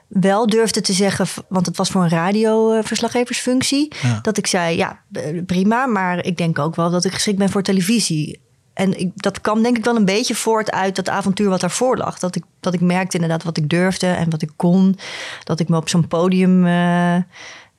[0.08, 5.02] wel durfde te zeggen, want het was voor een radioverslaggeversfunctie, dat ik zei, ja,
[5.46, 8.40] prima, maar ik denk ook wel dat ik geschikt ben voor televisie.
[8.78, 11.98] En ik, dat kwam denk ik wel een beetje voort uit dat avontuur wat daarvoor
[11.98, 12.20] lag.
[12.20, 14.98] Dat ik, dat ik merkte inderdaad wat ik durfde en wat ik kon.
[15.44, 17.18] Dat ik me op zo'n podium, uh,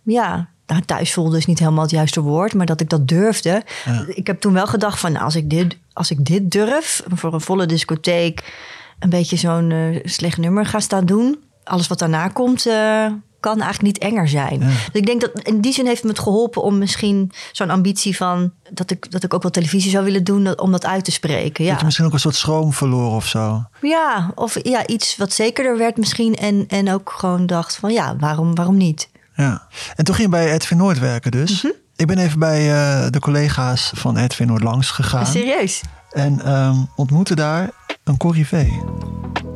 [0.02, 3.62] ja, nou, thuis voelde is niet helemaal het juiste woord, maar dat ik dat durfde.
[4.06, 7.34] Ik heb toen wel gedacht van, nou, als ik dit, als ik dit durf, voor
[7.34, 8.52] een volle discotheek,
[8.98, 11.38] een beetje zo'n uh, slecht nummer ga staan doen.
[11.64, 13.06] Alles wat daarna komt, uh,
[13.48, 14.58] kan eigenlijk niet enger zijn.
[14.58, 18.16] Dus ik denk dat in die zin heeft me het geholpen om misschien zo'n ambitie
[18.16, 21.10] van dat ik, dat ik ook wel televisie zou willen doen om dat uit te
[21.10, 21.64] spreken.
[21.64, 21.70] Ja.
[21.70, 23.64] Dat je misschien ook een soort schroom verloren of zo.
[23.80, 26.34] Ja, of ja, iets wat zekerder werd misschien.
[26.34, 29.08] En, en ook gewoon dacht van ja, waarom, waarom niet?
[29.34, 29.66] Ja.
[29.96, 31.62] En toen ging je bij Edwin Noord werken dus.
[31.62, 31.72] Mhm.
[31.96, 35.26] Ik ben even bij uh, de collega's van Edwin Noord langs gegaan.
[35.26, 35.80] Serieus?
[36.10, 37.70] En um, ontmoette daar
[38.08, 38.82] een corrivee.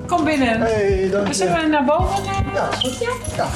[0.06, 0.60] Kom binnen.
[0.60, 2.24] Hey, dank Zullen we naar boven?
[2.24, 2.68] Ja,
[3.00, 3.10] ja.
[3.36, 3.46] ja.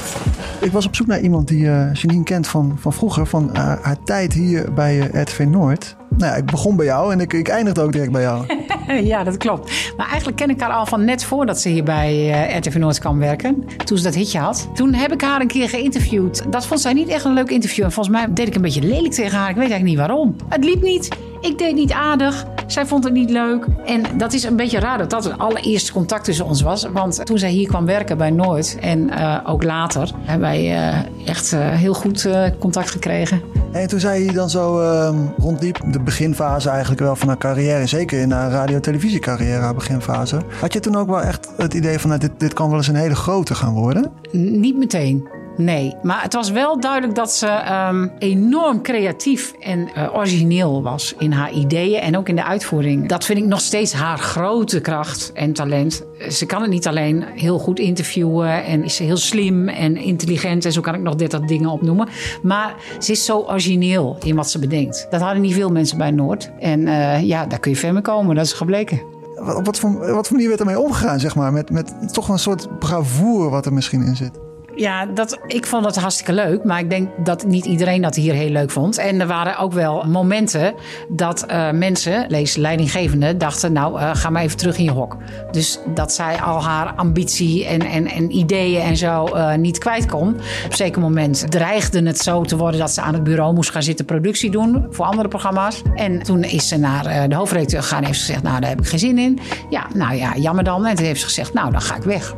[0.61, 3.75] Ik was op zoek naar iemand die uh, Janine kent van, van vroeger, van uh,
[3.83, 5.97] haar tijd hier bij uh, RTV Noord.
[6.09, 8.47] Nou ja, ik begon bij jou en ik, ik eindigde ook direct bij jou.
[9.13, 9.95] ja, dat klopt.
[9.97, 12.15] Maar eigenlijk ken ik haar al van net voordat ze hier bij
[12.51, 13.65] uh, RTV Noord kwam werken.
[13.85, 14.69] Toen ze dat hitje had.
[14.75, 16.53] Toen heb ik haar een keer geïnterviewd.
[16.53, 17.85] Dat vond zij niet echt een leuk interview.
[17.85, 19.51] En volgens mij deed ik een beetje lelijk tegen haar.
[19.51, 20.37] Ik weet eigenlijk niet waarom.
[20.49, 21.09] Het liep niet.
[21.47, 22.47] Ik deed niet aardig.
[22.67, 23.67] Zij vond het niet leuk.
[23.85, 26.87] En dat is een beetje raar dat dat het allereerste contact tussen ons was.
[26.93, 31.29] Want toen zij hier kwam werken bij Noord en uh, ook later, hebben wij uh,
[31.29, 32.29] echt uh, heel goed
[32.59, 33.41] contact gekregen.
[33.73, 37.87] En toen zij hier dan zo ehm, rondliep, de beginfase eigenlijk wel van haar carrière,
[37.87, 40.41] zeker in haar radio-televisiecarrière, haar beginfase.
[40.61, 42.89] Had je toen ook wel echt het idee van, nou, dit, dit kan wel eens
[42.89, 44.13] een hele grote gaan worden?
[44.33, 45.29] Niet meteen.
[45.57, 51.15] Nee, maar het was wel duidelijk dat ze um, enorm creatief en uh, origineel was
[51.19, 53.09] in haar ideeën en ook in de uitvoering.
[53.09, 56.03] Dat vind ik nog steeds haar grote kracht en talent.
[56.29, 60.73] Ze kan het niet alleen heel goed interviewen en is heel slim en intelligent en
[60.73, 62.09] zo kan ik nog 30 dingen opnoemen.
[62.43, 65.07] Maar ze is zo origineel in wat ze bedenkt.
[65.11, 66.51] Dat hadden niet veel mensen bij Noord.
[66.59, 69.01] En uh, ja, daar kun je ver mee komen, dat is gebleken.
[69.35, 71.53] Wat, wat, voor, wat voor manier werd ermee omgegaan, zeg maar?
[71.53, 74.46] Met, met toch een soort bravoure wat er misschien in zit?
[74.77, 76.65] Ja, dat, ik vond het hartstikke leuk.
[76.65, 78.99] Maar ik denk dat niet iedereen dat hier heel leuk vond.
[78.99, 80.75] En er waren ook wel momenten
[81.09, 85.17] dat uh, mensen, lees leidinggevenden, dachten: Nou, uh, ga maar even terug in je hok.
[85.51, 90.07] Dus dat zij al haar ambitie en, en, en ideeën en zo uh, niet kwijt
[90.07, 90.29] kon.
[90.29, 93.71] Op een zeker moment dreigde het zo te worden dat ze aan het bureau moest
[93.71, 95.83] gaan zitten productie doen voor andere programma's.
[95.95, 98.87] En toen is ze naar de hoofdredacteur gegaan en heeft gezegd: Nou, daar heb ik
[98.87, 99.39] geen zin in.
[99.71, 100.87] Ja, nou ja, jammer dan.
[100.87, 102.35] En toen heeft ze gezegd: Nou, dan ga ik weg.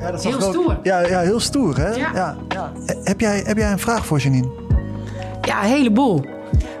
[0.00, 0.78] Ja, dat is heel stoer.
[0.82, 1.88] Ja, ja, heel stoer, hè?
[1.88, 2.10] Ja.
[2.14, 2.36] ja.
[2.48, 2.72] ja.
[3.04, 4.48] Heb, jij, heb jij een vraag voor Janine?
[5.42, 6.24] Ja, een heleboel.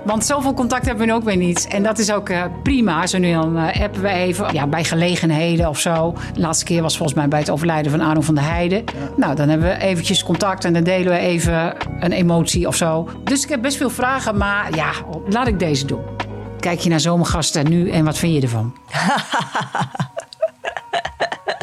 [0.04, 1.68] Want zoveel contact hebben we ook weer niet.
[1.68, 3.06] En dat is ook uh, prima.
[3.06, 6.14] Zo nu dan uh, appen we even ja, bij gelegenheden of zo.
[6.34, 8.78] De laatste keer was volgens mij bij het overlijden van Arno van der Heijden.
[8.78, 8.92] Ja.
[9.16, 13.08] Nou, dan hebben we eventjes contact en dan delen we even een emotie of zo.
[13.24, 14.90] Dus ik heb best veel vragen, maar ja,
[15.28, 16.02] laat ik deze doen.
[16.60, 18.74] Kijk je naar zomergasten nu en wat vind je ervan?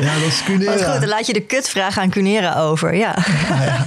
[0.02, 0.72] Ja, dat is Cunera.
[0.72, 2.96] Wat goed, dan laat je de kutvraag aan Cunera over.
[2.96, 3.16] Ja.
[3.50, 3.86] ja, ja.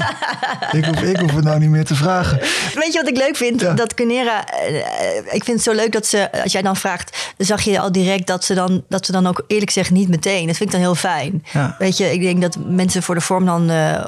[0.73, 2.39] Ik, hoef, ik hoef het nou niet meer te vragen.
[2.75, 3.61] Weet je wat ik leuk vind?
[3.61, 3.73] Ja.
[3.73, 4.45] Dat Cunera...
[5.31, 6.43] Ik vind het zo leuk dat ze...
[6.43, 9.45] Als jij dan vraagt, zag je al direct dat ze dan, dat ze dan ook
[9.47, 10.47] eerlijk zegt niet meteen.
[10.47, 11.45] Dat vind ik dan heel fijn.
[11.79, 13.71] Weet je, ik denk dat mensen voor de vorm dan...
[13.71, 14.05] Uh,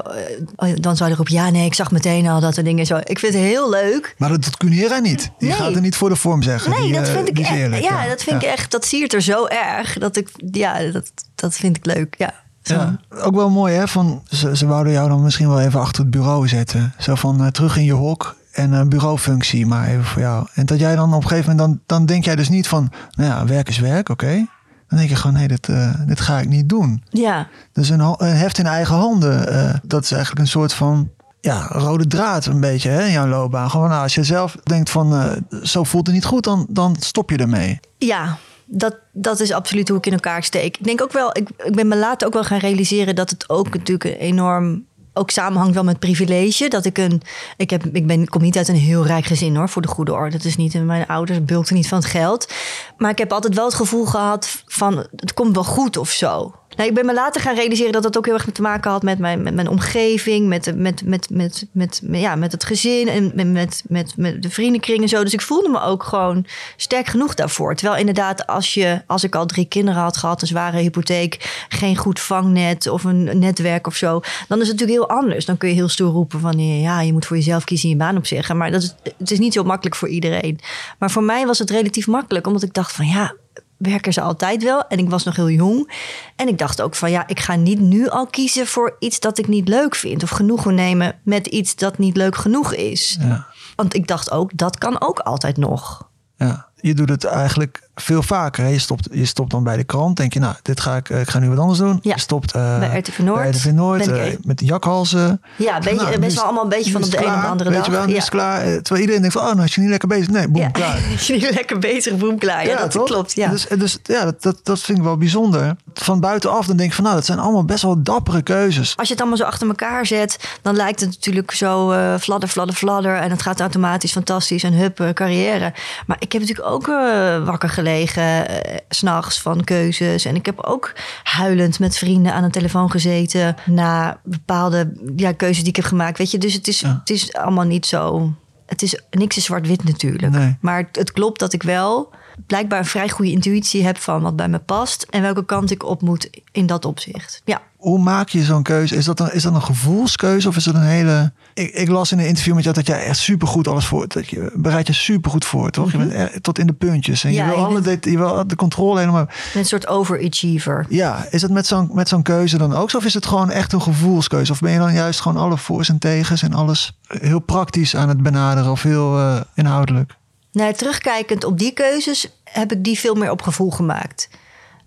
[0.75, 2.99] dan zouden roepen, ja nee, ik zag meteen al dat er dingen zo...
[3.03, 4.15] Ik vind het heel leuk.
[4.17, 5.31] Maar dat doet Cunera niet.
[5.37, 5.57] Die nee.
[5.57, 6.71] gaat er niet voor de vorm zeggen.
[6.71, 7.51] Nee, die, dat vind ik echt...
[7.55, 8.71] Eerlijk, ja, dat vind ik echt...
[8.71, 9.97] Dat siert er zo erg.
[9.97, 10.29] Dat ik...
[10.51, 11.11] Ja, dat,
[11.43, 12.33] dat vind ik leuk, ja.
[12.61, 16.01] Ja, ook wel mooi hè, van ze, ze wouden jou dan misschien wel even achter
[16.01, 16.93] het bureau zetten.
[16.97, 20.47] Zo van uh, terug in je hok en een bureaufunctie maar even voor jou.
[20.53, 22.91] En dat jij dan op een gegeven moment, dan, dan denk jij dus niet van,
[23.11, 24.25] nou ja, werk is werk, oké.
[24.25, 24.47] Okay.
[24.87, 27.03] Dan denk je gewoon, nee, dit, uh, dit ga ik niet doen.
[27.09, 27.47] Ja.
[27.71, 31.09] Dus een, een heft in eigen handen, uh, dat is eigenlijk een soort van
[31.41, 33.69] ja, rode draad een beetje hè, in jouw loopbaan.
[33.69, 37.29] Gewoon nou, als je zelf denkt van, zo voelt het niet goed, dan, dan stop
[37.29, 37.79] je ermee.
[37.97, 40.77] Ja, dat, dat is absoluut hoe ik in elkaar steek.
[40.77, 43.49] Ik denk ook wel, ik, ik ben me later ook wel gaan realiseren dat het
[43.49, 46.67] ook natuurlijk enorm ook samenhangt wel met privilege.
[46.67, 47.21] Dat ik een.
[47.57, 50.13] Ik, heb, ik ben, kom niet uit een heel rijk gezin hoor, voor de goede
[50.13, 50.35] orde.
[50.35, 50.83] Het is niet.
[50.83, 52.53] Mijn ouders bulkten niet van het geld.
[52.97, 56.55] Maar ik heb altijd wel het gevoel gehad van het komt wel goed of zo.
[56.75, 59.03] Nou, ik ben me later gaan realiseren dat dat ook heel erg te maken had
[59.03, 63.31] met mijn, met mijn omgeving, met, met, met, met, met, ja, met het gezin en
[63.51, 65.23] met, met, met, de vriendenkring en zo.
[65.23, 67.75] Dus ik voelde me ook gewoon sterk genoeg daarvoor.
[67.75, 71.97] Terwijl inderdaad, als, je, als ik al drie kinderen had gehad, een zware hypotheek, geen
[71.97, 75.45] goed vangnet of een netwerk of zo, dan is het natuurlijk heel anders.
[75.45, 78.01] Dan kun je heel stoer roepen van ja, je moet voor jezelf kiezen en je
[78.01, 78.57] baan opzeggen.
[78.57, 80.59] Maar dat is, het is niet zo makkelijk voor iedereen.
[80.99, 83.35] Maar voor mij was het relatief makkelijk, omdat ik dacht van ja,
[83.83, 84.87] werken ze altijd wel.
[84.87, 85.91] En ik was nog heel jong.
[86.35, 89.37] En ik dacht ook van ja, ik ga niet nu al kiezen voor iets dat
[89.37, 90.23] ik niet leuk vind.
[90.23, 93.17] Of genoegen nemen met iets dat niet leuk genoeg is.
[93.21, 93.47] Ja.
[93.75, 96.09] Want ik dacht ook, dat kan ook altijd nog.
[96.37, 96.71] Ja.
[96.83, 98.63] Je doet het eigenlijk veel vaker.
[98.63, 98.69] Hè?
[98.69, 100.17] Je, stopt, je stopt dan bij de krant.
[100.17, 101.99] Denk je, nou, dit ga ik, ik ga nu wat anders doen.
[102.01, 102.13] Ja.
[102.13, 103.41] Je stopt uh, bij RTV Noord.
[103.41, 105.41] Bij RTV Noord Ben ik- eh, met de jakhalzen.
[105.55, 107.39] Ja, beetje, Nou, best wel allemaal een beetje van op de het een op de
[107.39, 107.87] klaar, andere Weet dag.
[107.87, 108.17] je wel, nu ja.
[108.17, 108.61] is het klaar.
[108.61, 110.27] Eh, Terwijl iedereen denkt van, oh, nou is je niet lekker bezig.
[110.29, 110.69] Nee, boem, Ja.
[110.69, 110.97] klaar.
[111.13, 112.65] Is je niet lekker bezig, boem, klaar.
[112.67, 113.05] Ja, dat toch?
[113.05, 113.33] klopt.
[113.35, 113.49] Ja.
[113.49, 115.75] Dus, dus ja, dat, dat, dat vind ik wel bijzonder.
[115.93, 118.93] Van buitenaf dan denk ik van, nou, dat zijn allemaal best wel dappere keuzes.
[118.97, 122.49] Als je het allemaal zo achter elkaar zet, dan lijkt het natuurlijk zo eh fladder,
[122.49, 123.15] fladder, fladder.
[123.15, 125.73] En het gaat automatisch fantastisch en hup, eh, carrière.
[126.07, 130.25] Maar ik heb natuurlijk ook eh, wakker gelegen, eh, s s'nachts van keuzes.
[130.25, 135.59] En ik heb ook huilend met vrienden aan de telefoon gezeten na bepaalde ja, keuzes
[135.59, 136.17] die ik heb gemaakt.
[136.17, 136.97] Weet je, dus het is, Ja.
[136.99, 138.33] het is allemaal niet zo.
[138.65, 140.31] Het is niks is zwart-wit natuurlijk.
[140.33, 140.57] Nee.
[140.61, 142.13] Maar het, het klopt dat ik wel
[142.47, 145.83] blijkbaar een vrij goede intuïtie heb van wat bij me past en welke kant ik
[145.85, 147.41] op moet in dat opzicht.
[147.45, 147.61] Ja.
[147.77, 148.95] Hoe maak je zo'n keuze?
[148.95, 151.31] Is dat, een, is dat een gevoelskeuze of is dat een hele...
[151.53, 154.07] Ik, ik las in een interview met jou dat jij echt supergoed alles voor...
[154.07, 155.91] Dat je bereidt je supergoed voor, toch?
[155.91, 157.23] Je bent er- tot in de puntjes.
[157.23, 157.39] En Mhm.
[157.39, 159.27] Ja, je, wil alle, ben- det- je wil de controle helemaal...
[159.53, 160.85] Een soort overachiever.
[160.89, 162.97] Ja, is het met zo'n met zo'n keuze dan ook zo?
[162.97, 164.51] Of is het gewoon echt een gevoelskeuze?
[164.51, 168.09] Of ben je dan juist gewoon alle voor's en tegens en alles heel praktisch aan
[168.09, 170.15] het benaderen of heel eh, inhoudelijk?
[170.53, 174.29] Nou, terugkijkend op die keuzes heb ik die veel meer op gevoel gemaakt.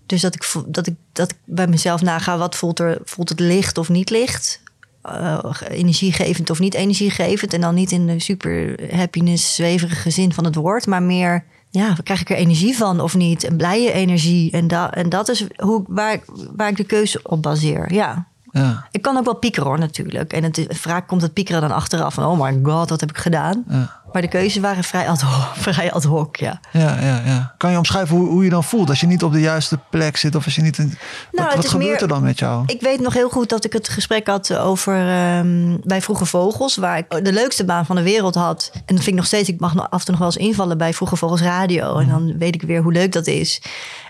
[0.05, 3.39] Dus dat ik, dat ik, dat ik bij mezelf naga, wat voelt, er, voelt het
[3.39, 4.61] licht of niet licht?
[5.01, 7.53] Eh, energiegevend of niet energiegevend?
[7.53, 11.97] En dan niet in de super happiness, zweverige zin van het woord, maar meer, ja,
[12.03, 13.43] krijg ik er energie van of niet?
[13.43, 14.51] En blije energie.
[14.51, 16.19] En, da, en dat is hoe, waar,
[16.55, 17.93] waar ik de keuze op baseer.
[17.93, 18.27] Ja.
[18.57, 20.33] Ja, Ik kan ook wel piekeren hoor, natuurlijk.
[20.33, 22.23] En het, vaak komt het piekeren dan achteraf van...
[22.23, 23.63] oh my god, wat heb ik gedaan?
[23.69, 26.59] ja, Maar de keuzes waren vrij ad hoc, vrij ad hoc ja.
[26.71, 27.53] ja, ja, ja.
[27.57, 30.17] Kan je omschrijven hoe, hoe je dan voelt als je niet op de juiste plek
[30.17, 30.77] zit of als je niet...
[30.77, 32.63] In, wat Nou, wat gebeurt meer- er dan met jou?
[32.65, 36.75] Ik weet nog heel goed dat ik het gesprek had over ehm, bij Vroege Vogels,
[36.75, 38.69] waar ik de leukste baan van de wereld had.
[38.73, 39.49] En dat vind ik nog steeds.
[39.49, 41.97] Ik mag af en toe nog wel eens invallen bij Vroege Vogels Radio.
[41.97, 43.61] En dan weet ik weer hoe leuk dat is.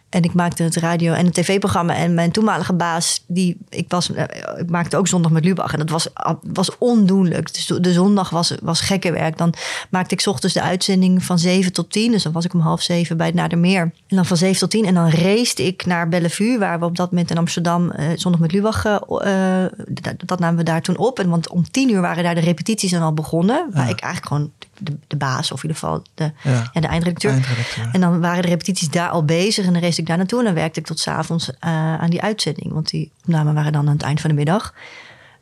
[0.10, 1.96] En ik maakte het radio- en het tv-programma.
[1.96, 4.24] En mijn toenmalige baas, die, ik, was, eh,
[4.58, 5.74] ik maakte ook zondag met Lubach.
[5.74, 6.08] En dat was,
[6.42, 7.54] was ondoenlijk.
[7.54, 9.38] Dus de zondag was, was gekke werk.
[9.38, 9.54] Dan
[9.90, 12.12] maakte ik 's ochtends de uitzending van 7 tot 10.
[12.12, 13.82] Dus dan was ik om half zeven bij het Nadermeer.
[13.82, 14.86] En dan van 7 tot 10.
[14.86, 18.42] En dan race ik naar Bellevue, waar we op dat moment in Amsterdam eh, zondag
[18.42, 18.86] met Lubach.
[18.86, 21.20] eh, eh, dat, dat namen we daar toen op.
[21.20, 23.70] En want om 10 uur waren daar de repetities dan al begonnen.
[23.74, 26.70] Waar ik eigenlijk gewoon de, de baas, of in ieder geval de, Ja.
[26.74, 27.32] ja, de eindredacteur.
[27.32, 27.90] Eindredacteur.
[27.92, 29.66] En dan waren de repetities daar al bezig.
[29.66, 30.40] En dan race ik daar naartoe.
[30.40, 32.74] En dan werkte ik tot s'avonds avonds aan die uitzending.
[32.74, 34.74] Want die opnamen waren dan aan het eind van de middag.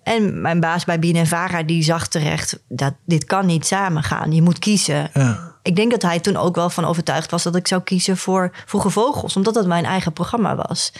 [0.03, 2.59] En mijn baas bij BNNVARA die zag terecht...
[2.67, 4.31] dat dit kan niet samen gaan.
[4.31, 5.09] Je moet kiezen.
[5.13, 5.53] Ja.
[5.61, 7.43] Ik denk dat hij toen ook wel van overtuigd was...
[7.43, 9.35] dat ik zou kiezen voor Vroege Vogels.
[9.35, 10.93] Omdat dat mijn eigen programma was.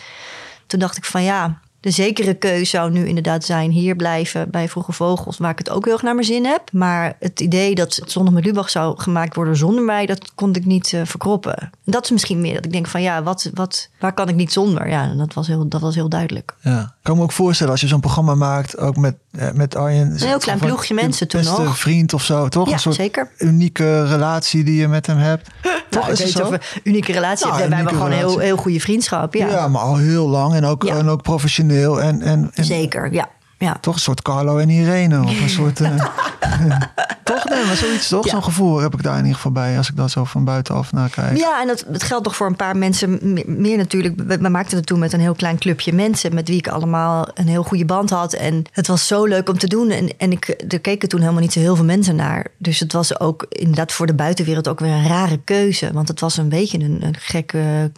[0.68, 1.60] Toen dacht ik van ja...
[1.86, 5.70] De zekere keuze zou nu inderdaad zijn hier blijven bij Vroege Vogels, waar ik het
[5.70, 6.62] ook heel erg naar mijn zin heb.
[6.72, 10.56] Maar het idee dat het Zondag met Lubach zou gemaakt worden zonder mij, dat kon
[10.56, 11.58] ik niet eh, verkroppen.
[11.58, 14.36] En dat is misschien meer dat ik denk van ja, wat, wat, waar kan ik
[14.36, 14.90] niet zonder?
[14.90, 16.54] Ja, dat was heel, dat was heel duidelijk.
[16.62, 16.82] Ja.
[16.82, 20.12] Ik kan me ook voorstellen als je zo'n programma maakt, ook met, eh, met Arjen.
[20.12, 21.78] Een heel klein ploegje mensen toen nog.
[21.78, 22.68] vriend of zo, toch?
[22.68, 23.32] Ja, een soort zeker.
[23.38, 25.50] unieke relatie die je met hem hebt.
[26.00, 26.44] Nou, ik weet zo?
[26.44, 27.76] of we unieke relatie Nou, hebben.
[27.78, 28.46] Wij hebben gewoon heel, relatie.
[28.46, 29.34] heel goede vriendschap.
[29.34, 29.68] Ja, Ja.
[29.68, 30.96] maar al heel lang en ook, Ja.
[30.96, 32.02] en ook professioneel.
[32.02, 33.14] En, en, en zeker.
[33.14, 33.30] Ja.
[33.58, 33.78] Ja.
[33.82, 35.24] toch een soort Carlo en Irene.
[35.24, 35.82] Of een soort.
[35.82, 36.06] eh,
[37.24, 37.50] toch?
[37.50, 38.26] Nee, maar zoiets toch?
[38.26, 38.32] Ja.
[38.32, 40.92] Zo'n gevoel heb ik daar in ieder geval bij als ik daar zo van buitenaf
[40.92, 41.38] naar kijk.
[41.38, 44.14] Ja, en dat, dat geldt toch voor een paar mensen me- meer natuurlijk.
[44.18, 46.34] We, we maakten het toen met een heel klein clubje mensen...
[46.34, 48.34] met wie ik allemaal een heel goede band had.
[48.34, 49.90] En het was zo leuk om te doen.
[49.90, 52.48] En, en ik, er keken toen helemaal niet zo heel veel mensen naar.
[52.58, 55.94] Dus het was ook inderdaad voor de buitenwereld ook weer een rare keuze.
[55.94, 57.54] Want het was een beetje een, een gek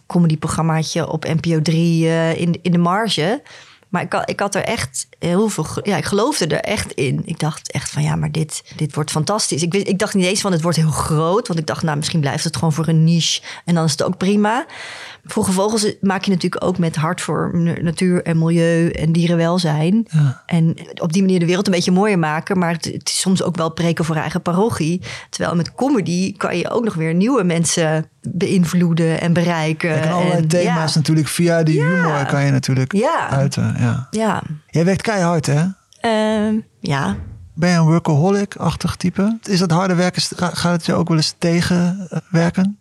[0.06, 3.42] comedyprogrammaatje op NPO 3 eh, in, in de marge...
[3.88, 5.66] Maar ik, had- ik had er echt heel veel.
[5.82, 7.22] Ja, ik geloofde er echt in.
[7.24, 9.62] Ik dacht echt van ja, maar dit, dit wordt fantastisch.
[9.62, 11.46] Ik, wist, ik dacht niet eens van het wordt heel groot.
[11.48, 13.40] Want ik dacht, nou, misschien blijft het gewoon voor een niche.
[13.64, 14.66] En dan is het ook prima.
[15.30, 17.50] Vroege Vogels maak je natuurlijk ook met hart voor
[17.82, 20.06] natuur en milieu en dierenwelzijn.
[20.10, 20.42] Ja.
[20.46, 22.58] En op die manier de wereld een beetje mooier maken.
[22.58, 25.02] Maar het, het is soms ook wel preken voor eigen parochie.
[25.30, 29.94] Terwijl met comedy kan je ook nog weer nieuwe mensen beïnvloeden en bereiken.
[29.94, 30.98] Je kan allerlei En thema's ja.
[30.98, 31.84] natuurlijk via die Ja.
[31.86, 32.94] humor kan je natuurlijk
[33.30, 33.74] uiten.
[33.78, 34.06] Ja.
[34.10, 34.42] Ja.
[34.70, 35.64] Jij werkt keihard, hè?
[36.00, 37.16] Ehm, ja.
[37.54, 39.38] Ben je een workaholic-achtig type?
[39.42, 42.78] Is dat harde werken, ga- gaat het je ook wel eens tegenwerken?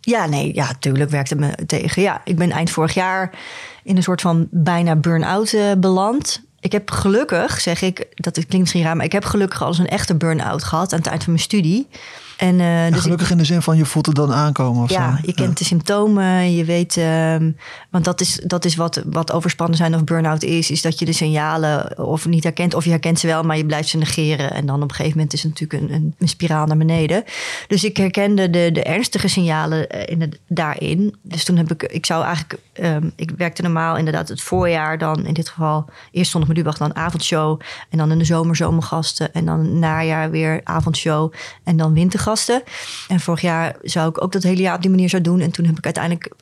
[0.00, 2.02] Ja, nee, ja, tuurlijk werkt het me tegen.
[2.02, 3.30] Ja, ik ben eind vorig jaar
[3.82, 6.42] in een soort van bijna burn-out eh, beland.
[6.60, 9.68] Ik heb gelukkig, zeg ik, dat het klinkt misschien raar, maar ik heb gelukkig al
[9.68, 11.88] eens een echte burn-out gehad aan het eind van mijn studie.
[12.40, 15.10] En, uh, dus gelukkig in de zin van je voelt het dan aankomen of ja,
[15.10, 15.22] zo.
[15.26, 16.54] je kent de symptomen.
[16.54, 17.56] Je weet, um,
[17.90, 20.70] want dat is, dat is wat, wat overspannen zijn of burn-out is.
[20.70, 22.74] Is dat je de signalen of niet herkent.
[22.74, 24.52] Of je herkent ze wel, maar je blijft ze negeren.
[24.52, 27.24] En dan op een gegeven moment is het natuurlijk een, een, spiraal naar beneden.
[27.66, 31.16] Dus ik herkende de, de ernstige signalen in het, daarin.
[31.22, 35.26] Dus toen heb ik, ik zou eigenlijk, um, ik werkte normaal inderdaad het voorjaar dan.
[35.26, 37.60] In dit geval, eerst me nu dan avondshow.
[37.90, 39.32] En dan in de zomer zomergasten.
[39.32, 41.32] En dan najaar weer avondshow.
[41.64, 42.29] En dan wintergasten.
[43.08, 45.40] En vorig jaar zou ik ook dat hele jaar op die manier zo doen.
[45.40, 46.32] En toen heb ik uiteindelijk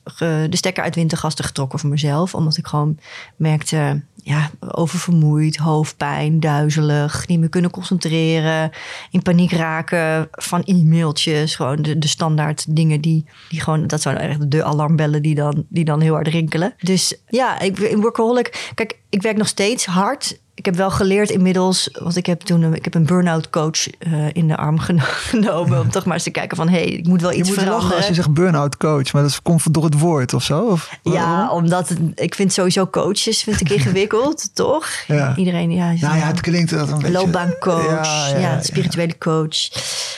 [0.49, 2.35] de stekker uit wintergasten getrokken voor mezelf.
[2.35, 2.97] Omdat ik gewoon
[3.35, 8.71] merkte, ja, oververmoeid, hoofdpijn, duizelig, niet meer kunnen concentreren,
[9.11, 14.17] in paniek raken van e-mailtjes, gewoon de, de standaard dingen die, die gewoon, dat zijn
[14.17, 16.73] echt de alarmbellen die dan, die dan heel hard rinkelen.
[16.79, 21.89] Dus ja, ik, workaholic, kijk, ik werk nog steeds hard ik heb wel geleerd inmiddels,
[21.99, 24.79] want ik heb toen een, ik heb een burn-out coach uh, in de arm
[25.29, 25.79] genomen.
[25.79, 27.63] Om toch maar eens te kijken van, hé, hey, ik moet wel iets je moet
[27.63, 27.95] veranderen.
[27.95, 30.65] als je zegt burn-out coach, maar dat komt door het woord of zo?
[30.65, 34.87] Of, ja, omdat ik vind sowieso coaches vind ik ingewikkeld, toch?
[35.07, 35.35] Ja.
[35.35, 35.85] Iedereen, ja.
[35.85, 37.11] Nou ja, het klinkt dat een beetje...
[37.11, 39.57] Loopbaancoach, ja, ja, ja, spirituele coach.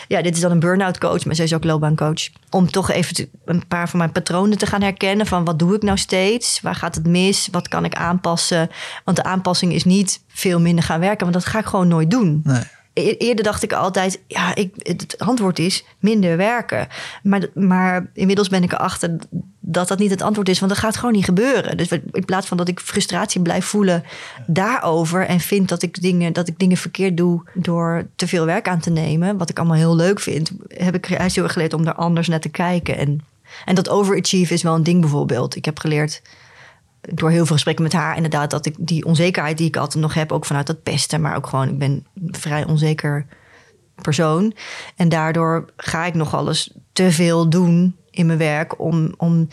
[0.08, 2.30] Ja, dit is dan een burn-out coach, maar zij is ook loopbaancoach.
[2.49, 5.75] Om toch even te, een paar van mijn patronen te gaan herkennen van wat doe
[5.75, 6.60] ik nou steeds?
[6.62, 7.47] Waar gaat het mis?
[7.51, 8.69] Wat kan ik aanpassen?
[9.06, 12.12] Want de aanpassing is niet veel minder gaan werken, want dat ga ik gewoon nooit
[12.12, 12.41] doen.
[12.44, 12.63] Nee.
[12.94, 16.88] E-, eerder dacht ik altijd, ja, ik, het antwoord is minder werken.
[17.24, 19.17] Maar, maar inmiddels ben ik erachter
[19.60, 21.78] dat dat niet het antwoord is, want dat gaat gewoon niet gebeuren.
[21.78, 24.04] Dus in plaats van dat ik frustratie blijf voelen
[24.48, 28.67] daarover en vind dat ik dingen, dat ik dingen verkeerd doe door te veel werk
[28.67, 31.74] aan te nemen, wat ik allemaal heel leuk vind, heb ik juist heel erg geleerd
[31.74, 32.98] om daar anders naar te kijken.
[32.98, 33.22] En,
[33.65, 35.56] en dat overachieve is wel een ding bijvoorbeeld.
[35.56, 36.22] Ik heb geleerd
[37.01, 40.13] door heel veel gesprekken met haar, inderdaad, dat ik die onzekerheid die ik altijd nog
[40.13, 43.25] heb, ook vanuit dat pesten, maar ook gewoon, ik ben vrij onzeker
[44.01, 44.53] persoon.
[44.95, 49.47] En daardoor ga ik nog alles te veel doen in mijn werk om, om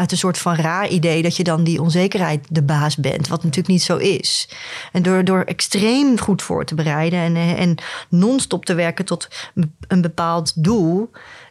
[0.00, 3.42] uit een soort van raar idee dat je dan die onzekerheid de baas bent, wat
[3.42, 4.48] natuurlijk niet zo is.
[4.92, 7.74] En door, door extreem goed voor te bereiden en, en
[8.08, 9.28] non-stop te werken tot
[9.88, 11.10] een bepaald doel,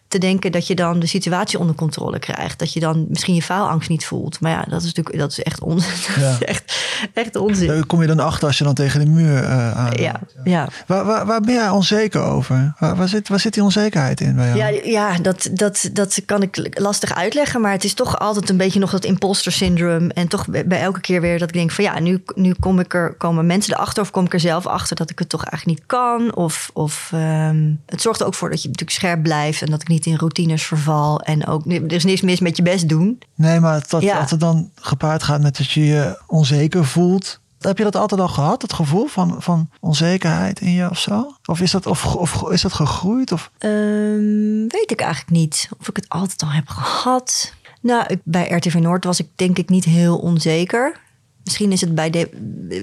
[0.10, 2.60] te denken dat je dan de situatie onder controle krijgt.
[2.60, 4.40] Dat je dan misschien je faalangst niet voelt.
[4.40, 5.88] Maar ja, dat is natuurlijk dat is echt onzin.
[6.20, 6.38] Ja.
[6.40, 7.68] echt, echt onzin.
[7.68, 9.94] Daar kom je dan achter als je dan tegen de muur uh, aan.
[9.96, 10.68] Ja, ja.
[10.86, 12.74] Waar, waar, waar, ben jij onzeker over?
[12.80, 14.58] Waar, waar, zit, waar zit die onzekerheid in bij jou?
[14.58, 17.62] Ja, ja dat, dat, dat kan ik lastig uitleggen.
[17.62, 20.10] Maar het is toch altijd een beetje nog dat imposter syndroom.
[20.10, 22.94] En toch bij elke keer weer dat ik denk van ja, nu, nu kom ik
[22.94, 25.80] er, komen mensen erachter of kom ik er zelf achter dat ik het toch eigenlijk
[25.80, 26.36] niet kan.
[26.36, 29.82] Of, of um, het zorgt er ook voor dat je natuurlijk scherp blijft en dat
[29.82, 31.22] ik niet in routines verval.
[31.22, 33.22] En ook, er is niks mis met je best doen.
[33.36, 34.20] Nee, maar dat, ja.
[34.20, 37.40] dat het dan gepaard gaat met dat je je onzeker voelt.
[37.60, 41.36] Heb je dat altijd al gehad, het gevoel van, van onzekerheid in je of zo?
[41.46, 43.32] Of is dat, of, of is dat gegroeid?
[43.32, 43.52] Of?
[43.60, 45.70] Um, weet ik eigenlijk niet.
[45.80, 47.54] Of ik het altijd al heb gehad.
[47.82, 51.00] Nou, bij RTV Noord was ik denk ik niet heel onzeker.
[51.44, 52.30] Misschien is het bij de,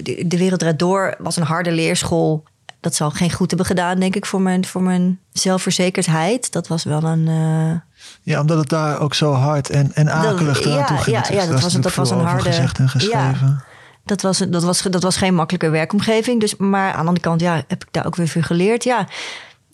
[0.03, 2.43] de, de Wereld Door was een harde leerschool
[2.79, 6.51] dat zal geen goed hebben gedaan, denk ik, voor mijn, voor mijn zelfverzekerdheid.
[6.51, 7.27] Dat was wel een.
[7.27, 7.79] Uh...
[8.21, 11.27] Ja, omdat het daar ook zo hard en, en akelig dat, ja, toe ging.
[11.27, 12.43] Ja, ja, dat, was, dat was een harde.
[12.43, 13.47] Gezegd en geschreven.
[13.47, 13.63] Ja,
[14.05, 16.39] dat was, dat, was, dat was geen makkelijke werkomgeving.
[16.39, 18.83] Dus, maar aan de andere kant, ja, heb ik daar ook weer veel geleerd.
[18.83, 19.07] Ja,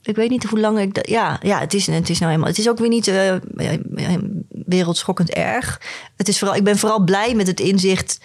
[0.01, 1.09] ik weet niet hoe lang ik dat.
[1.09, 2.51] Ja, ja het, is, het is nou helemaal.
[2.51, 3.33] Het is ook weer niet uh,
[4.49, 5.81] wereldschokkend erg.
[6.17, 8.19] Het is vooral, ik ben vooral blij met het inzicht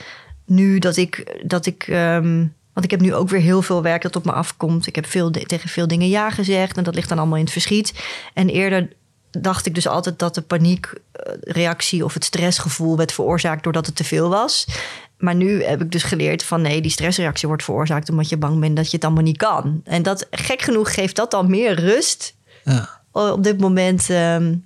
[0.47, 1.43] nu dat ik.
[1.47, 4.33] Dat ik um, want ik heb nu ook weer heel veel werk dat op me
[4.33, 4.87] afkomt.
[4.87, 7.53] Ik heb veel tegen veel dingen ja gezegd en dat ligt dan allemaal in het
[7.53, 7.93] verschiet.
[8.35, 8.93] En eerder
[9.31, 14.05] dacht ik dus altijd dat de paniekreactie of het stressgevoel werd veroorzaakt doordat het te
[14.05, 14.67] veel was.
[15.17, 18.61] Maar nu heb ik dus geleerd van nee, die stressreactie wordt veroorzaakt omdat je bang
[18.61, 19.81] bent dat je het allemaal niet kan.
[19.85, 22.35] En dat gek genoeg geeft dat dan meer rust.
[22.65, 24.17] Ja op dit moment um,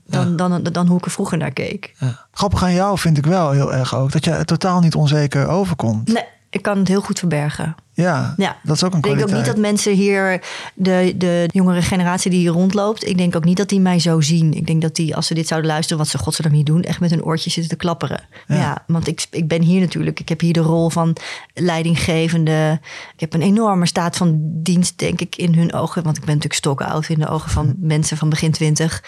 [0.07, 0.37] dan, ja.
[0.37, 1.94] dan, dan, dan, hoe ik er vroeger naar keek.
[1.98, 2.27] Ja.
[2.33, 6.09] Grappig aan jou vind ik wel heel erg ook dat je totaal niet onzeker overkomt.
[6.09, 7.75] Nee, ik kan het heel goed verbergen.
[7.95, 10.41] Ja, ja, dat is ook een Ik denk ook niet dat mensen hier,
[10.75, 14.21] de, de jongere generatie die hier rondloopt, ik denk ook niet dat die mij zo
[14.21, 14.53] zien.
[14.53, 17.01] Ik denk dat die, als ze dit zouden luisteren, wat ze godzijdank niet doen, echt
[17.01, 18.21] met hun oortjes zitten te klapperen.
[18.47, 21.17] Ja, ja want ik, ik ben hier natuurlijk, ik heb hier de rol van
[21.55, 22.81] leidinggevende.
[23.15, 26.03] Ik heb een enorme staat van dienst, denk ik, in hun ogen.
[26.03, 29.03] Want ik ben natuurlijk stokoud in de ogen van mensen van begin twintig.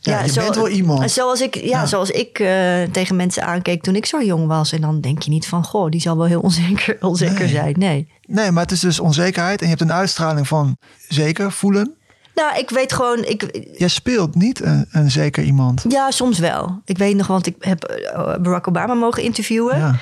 [0.00, 1.10] Ja, je zo, bent wel iemand.
[1.10, 4.72] Zoals ik, ja, Zoals ik uh, tegen mensen aankeek toen ik zo jong was.
[4.72, 7.48] En dan denk je niet van, goh, die zal wel heel onzeker, onzeker nee.
[7.48, 7.74] zijn.
[7.78, 8.08] Nee.
[8.26, 9.60] Nee, maar het is dus onzekerheid.
[9.60, 10.76] En je hebt een uitstraling van
[11.08, 11.94] zeker voelen.
[12.34, 13.24] Nou, ik weet gewoon.
[13.24, 15.84] Ik, Jij speelt niet een, een zeker iemand.
[15.88, 16.80] Ja, soms wel.
[16.84, 19.78] Ik weet nog, want ik heb Barack Obama mogen interviewen.
[19.78, 19.98] Ja.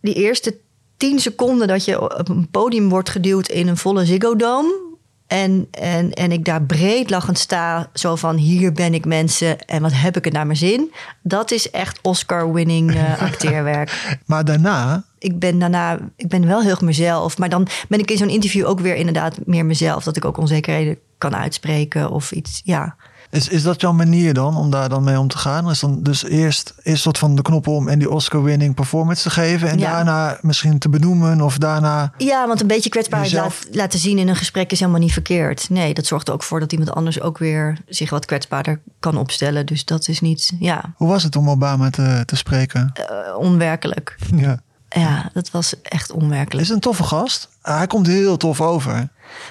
[0.00, 0.56] Die eerste
[0.96, 4.89] tien seconden dat je op een podium wordt geduwd in een volle Ziggo Dome
[5.30, 9.82] En, en, en ik daar breed lachend sta, zo van hier ben ik mensen en
[9.82, 10.92] wat heb ik het naar mijn zin.
[11.22, 14.18] Dat is echt Oscar-winning uh, acteerwerk.
[14.26, 17.38] maar daarna ik ben daarna, ik ben wel heel mezelf.
[17.38, 20.04] Maar dan ben ik in zo'n interview ook weer inderdaad meer mezelf.
[20.04, 22.60] Dat ik ook onzekerheden kan uitspreken of iets.
[22.64, 22.96] Ja.
[23.30, 25.70] Is, is dat jouw manier dan om daar dan mee om te gaan?
[25.70, 29.30] Is dan dus eerst is soort van de knop om en die Oscar-winning performance te
[29.30, 32.12] geven en daarna misschien te benoemen of daarna.
[32.16, 35.70] Ja, want een beetje kwetsbaarheid laat, laten zien in een gesprek is helemaal niet verkeerd.
[35.70, 39.66] Nee, dat zorgt ook voor dat iemand anders ook weer zich wat kwetsbaarder kan opstellen.
[39.66, 40.52] Dus dat is niet.
[40.58, 40.94] Ja.
[40.96, 42.92] Hoe was het om Obama te, te spreken?
[43.00, 44.16] Uh, onwerkelijk.
[44.36, 44.60] Ja.
[44.88, 46.66] Ja, dat was echt onwerkelijk.
[46.66, 47.48] Is een toffe gast.
[47.62, 49.08] Hij komt heel tof over.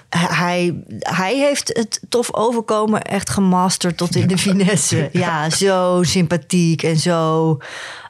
[0.10, 5.10] Hij, hij heeft het tof overkomen echt gemasterd tot in de finesse.
[5.20, 7.58] Ja, zo sympathiek en zo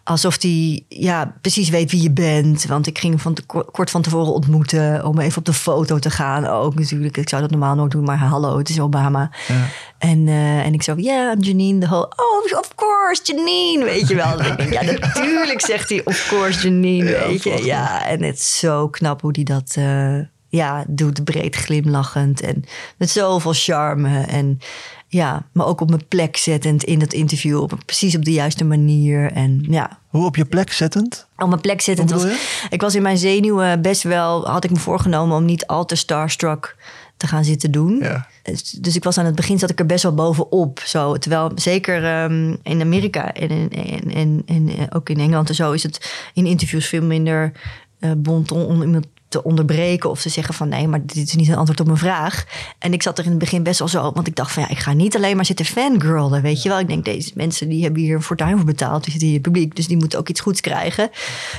[0.10, 2.66] alsof hij ja, precies weet wie je bent.
[2.66, 6.10] Want ik ging van te, kort van tevoren ontmoeten om even op de foto te
[6.10, 6.46] gaan.
[6.48, 9.32] Ook natuurlijk, ik zou dat normaal nooit doen, maar hallo, het is Obama.
[9.48, 9.66] Ja.
[9.98, 11.86] En, uh, en ik zo, ja, yeah, I'm Janine.
[11.86, 14.42] Whole, oh, of course, Janine, weet je wel.
[14.76, 17.64] ja, natuurlijk zegt hij, of course, Janine, ja, weet je.
[17.64, 19.76] Ja, en het is zo knap hoe hij dat...
[19.80, 20.20] Uh,
[20.50, 22.64] ja, doet breed glimlachend en
[22.98, 24.22] met zoveel charme.
[24.22, 24.60] En
[25.08, 27.62] ja, maar ook op mijn plek zettend in dat interview.
[27.62, 29.32] Op, precies op de juiste manier.
[29.32, 30.00] En, ja.
[30.08, 31.28] Hoe op je plek zettend?
[31.38, 32.12] Op mijn plek zettend.
[32.12, 32.24] Was,
[32.70, 34.48] ik was in mijn zenuwen best wel...
[34.48, 36.76] had ik me voorgenomen om niet al te starstruck
[37.18, 37.98] te gaan zitten doen.
[37.98, 38.28] Ja.
[38.44, 40.80] Dus, dus ik was aan het begin zat ik er best wel bovenop.
[40.86, 41.18] Zo.
[41.18, 45.72] Terwijl zeker um, in Amerika en, en, en, en, en, ook in Engeland en zo...
[45.72, 47.52] is het in interviews veel minder...
[48.00, 51.48] Uh, bond om iemand te onderbreken of te zeggen van nee, maar dit is niet
[51.48, 52.46] een antwoord op mijn vraag.
[52.80, 54.70] En ik zat er in het begin best wel zo, want ik dacht van ja,
[54.70, 56.80] ik ga niet alleen maar zitten fangirlen, weet je wel.
[56.80, 59.76] Ik denk deze mensen die hebben hier een fortuin voor betaald, die zitten hier publiek,
[59.76, 61.10] dus die moeten ook iets goeds krijgen.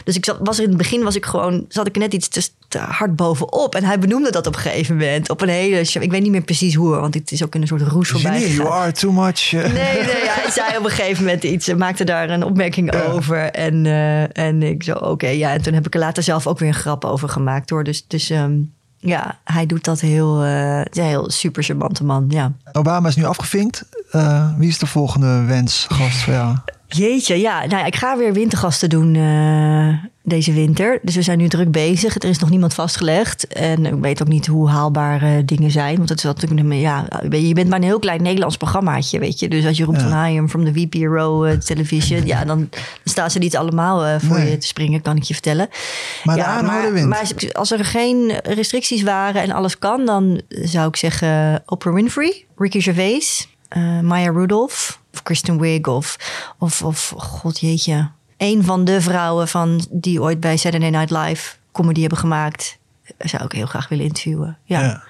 [0.04, 2.28] Dus ik zat, was er in het begin was ik gewoon, zat ik net iets
[2.28, 5.78] te, te hard bovenop en hij benoemde dat op een gegeven moment op een hele,
[5.80, 8.38] ik weet niet meer precies hoe, want het is ook in een soort roes voorbij.
[8.38, 9.52] Nee, you are too much.
[9.52, 13.84] Nee, nee, hij zei op een gegeven moment iets, maakte daar een opmerking over en
[13.84, 16.68] uh, en ik zo oké, ja, en toen heb ik er later zelf ook weer
[16.68, 17.84] een grap over gemaakt hoor.
[17.84, 18.52] Dus, dus ehm,
[18.96, 22.24] ja, hij doet dat heel, uh, heel super charmante man.
[22.28, 22.52] Ja.
[22.72, 23.84] Obama is nu afgevinkt.
[24.12, 26.56] Uh, wie is de volgende wensgast voor jou?
[26.96, 27.66] Jeetje, ja.
[27.66, 30.98] Nou, ik ga weer wintergasten doen uh, deze winter.
[31.02, 32.14] Dus we zijn nu druk bezig.
[32.14, 33.46] Er is nog niemand vastgelegd.
[33.46, 35.96] En ik weet ook niet hoe haalbaar uh, dingen zijn.
[35.96, 39.48] Want het is natuurlijk, ja, je bent maar een heel klein Nederlands programmaatje, weet je.
[39.48, 40.34] Dus als je roept ja.
[40.34, 42.68] van from the VPRO uh, television, ja, dan,
[43.04, 44.50] staan ze niet allemaal voor nee.
[44.50, 45.68] je te springen, kan ik je vertellen.
[46.24, 51.62] Maar ja, maar als er geen restricties waren en alles kan, dan zou ik zeggen
[51.66, 53.48] Oprah Winfrey, Ricky Gervais,
[54.02, 56.16] Maya Rudolph of Kristen Wiig of,
[56.58, 58.08] of, of god jeetje.
[58.36, 62.78] Een van de vrouwen van, die ooit bij Saturday Night Live comedy hebben gemaakt.
[63.18, 64.58] Zou ik heel graag willen interviewen.
[64.64, 65.02] Ja.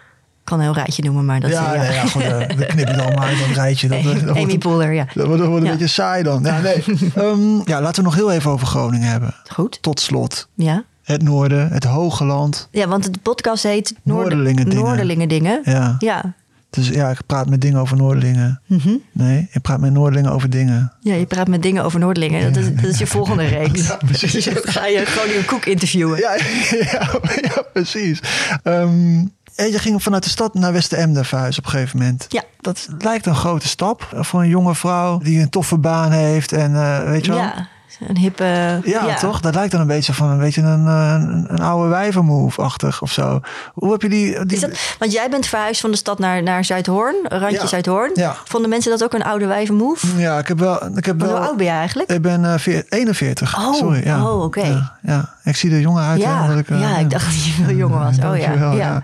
[0.45, 1.83] kan een heel rijtje noemen, maar dat ja, ja.
[1.83, 3.89] Nee, ja goed, uh, we knippen het allemaal uit, rijtje.
[3.89, 5.07] Dat, dat Amy wordt, Poehler, ja.
[5.15, 6.43] Dat wordt, dat wordt een beetje saai dan.
[6.43, 6.85] Ja, nee.
[7.17, 9.35] um, ja, laten we nog heel even over Groningen hebben.
[9.53, 9.83] Goed.
[9.83, 10.49] Tot slot.
[10.55, 10.85] Ja.
[11.03, 12.69] Het noorden, het hoge land.
[12.71, 14.85] Ja, want de podcast heet Noord Noorderlingen dingen.
[14.85, 15.61] Noorderlingen dingen.
[15.65, 15.97] Ja.
[15.99, 16.35] ja.
[16.71, 18.61] Dus ja, ik praat met dingen over Noordelingen.
[18.67, 19.03] Mm -hmm.
[19.13, 20.93] Nee, ik praat met Noordelingen over dingen.
[21.01, 22.53] Ja, je praat met dingen over Noordelingen.
[22.53, 23.87] Dat is, dat is je volgende reeks.
[23.87, 24.33] Ja, precies.
[24.33, 26.19] Dus dan ga je gewoon een koek interviewen.
[26.19, 26.35] Ja,
[26.93, 27.11] ja,
[27.43, 28.21] ja precies.
[28.65, 32.27] Um, je ging vanuit de stad naar West-Emden verhuizen op een gegeven moment.
[32.29, 32.43] Ja.
[32.61, 36.53] Dat lijkt een grote stap voor een jonge vrouw die een toffe baan heeft.
[36.53, 37.41] En uh, weet je wel?
[37.41, 37.69] Ja.
[38.09, 38.45] Een hippe...
[38.85, 39.41] Ja, ja, toch?
[39.41, 43.41] Dat lijkt dan een beetje van een, beetje een, een, een oude wijvermove-achtig of zo.
[43.75, 44.45] Hoe heb je die...
[44.47, 44.57] die...
[44.57, 47.67] Is dat, want jij bent verhuisd van de stad naar, naar Zuidhoorn, randje ja.
[47.67, 48.11] Zuidhoorn.
[48.15, 48.37] Ja.
[48.45, 50.17] Vonden mensen dat ook een oude wijvenmove?
[50.17, 50.97] Ja, ik heb wel...
[50.97, 52.11] Ik heb wel hoe oud ben jij eigenlijk?
[52.11, 53.59] Ik ben uh, 41.
[53.59, 54.31] Oh, Sorry, ja.
[54.31, 54.59] oh oké.
[54.59, 54.83] Okay.
[55.03, 56.21] Ja, ik zie er jonger uit.
[56.21, 58.17] Ja, hè, ik, uh, ja, ik dacht dat je veel jonger was.
[58.19, 58.73] Oh ja.
[58.73, 59.03] Ja.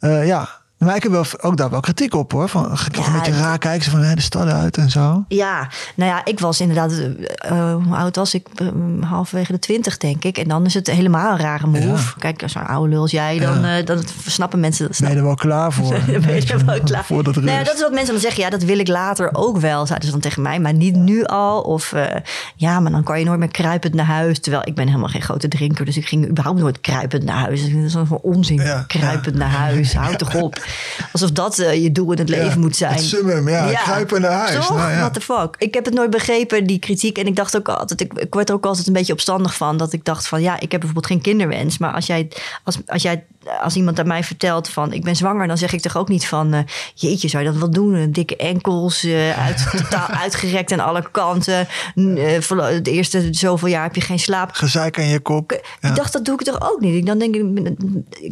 [0.00, 0.48] Uh, ja.
[0.78, 2.48] Maar ik heb wel, ook daar wel kritiek op hoor.
[2.48, 5.24] Van, ja, een beetje raar kijken ze van hè, de stad uit en zo.
[5.28, 8.46] Ja, nou ja, ik was inderdaad, uh, hoe oud was ik?
[8.62, 8.68] Uh,
[9.00, 10.38] halverwege de twintig denk ik.
[10.38, 11.86] En dan is het helemaal een rare move.
[11.86, 12.14] Ja.
[12.18, 13.78] Kijk, als zo'n oude lul als jij, dan, ja.
[13.78, 14.98] uh, dan snappen mensen dat.
[15.00, 15.88] Ben je er wel klaar voor?
[16.06, 17.24] ben je er wel klaar voor?
[17.24, 18.42] Dat, nou ja, dat is wat mensen dan zeggen.
[18.42, 20.60] Ja, dat wil ik later ook wel, zeiden ze dan tegen mij.
[20.60, 21.60] Maar niet nu al.
[21.60, 21.94] Of
[22.56, 24.40] ja, maar dan kan je nooit meer kruipend naar huis.
[24.40, 25.84] Terwijl ik ben helemaal geen grote drinker.
[25.84, 27.62] Dus ik ging überhaupt nooit kruipend naar huis.
[27.62, 28.62] Dat is zo'n onzin.
[28.86, 29.94] Kruipend naar huis.
[29.98, 30.66] Houd toch op.
[31.12, 32.92] Alsof dat uh, je doel in het leven ja, moet zijn.
[32.92, 33.70] Het summum, ja.
[33.70, 33.82] ja.
[33.82, 34.54] Kruipen naar huis.
[34.54, 34.76] Toch?
[34.76, 34.98] Nou, ja.
[34.98, 35.54] What the fuck?
[35.58, 37.18] Ik heb het nooit begrepen, die kritiek.
[37.18, 39.76] En ik dacht ook altijd, ik, ik werd er ook altijd een beetje opstandig van.
[39.76, 41.78] Dat ik dacht van, ja, ik heb bijvoorbeeld geen kinderwens.
[41.78, 42.28] Maar als jij,
[42.64, 43.24] als, als jij
[43.60, 46.26] als iemand aan mij vertelt van ik ben zwanger, dan zeg ik toch ook niet
[46.26, 46.60] van uh,
[46.94, 48.12] jeetje, zou je dat wel doen?
[48.12, 51.66] Dikke enkels, uh, uit, totaal uitgerekt aan alle kanten.
[51.94, 52.38] Uh,
[52.82, 54.52] de eerste zoveel jaar heb je geen slaap.
[54.52, 55.52] Gezeik aan je kop.
[55.52, 57.06] Ik dacht, dat doe ik toch ook niet.
[57.06, 57.76] Dan denk ik,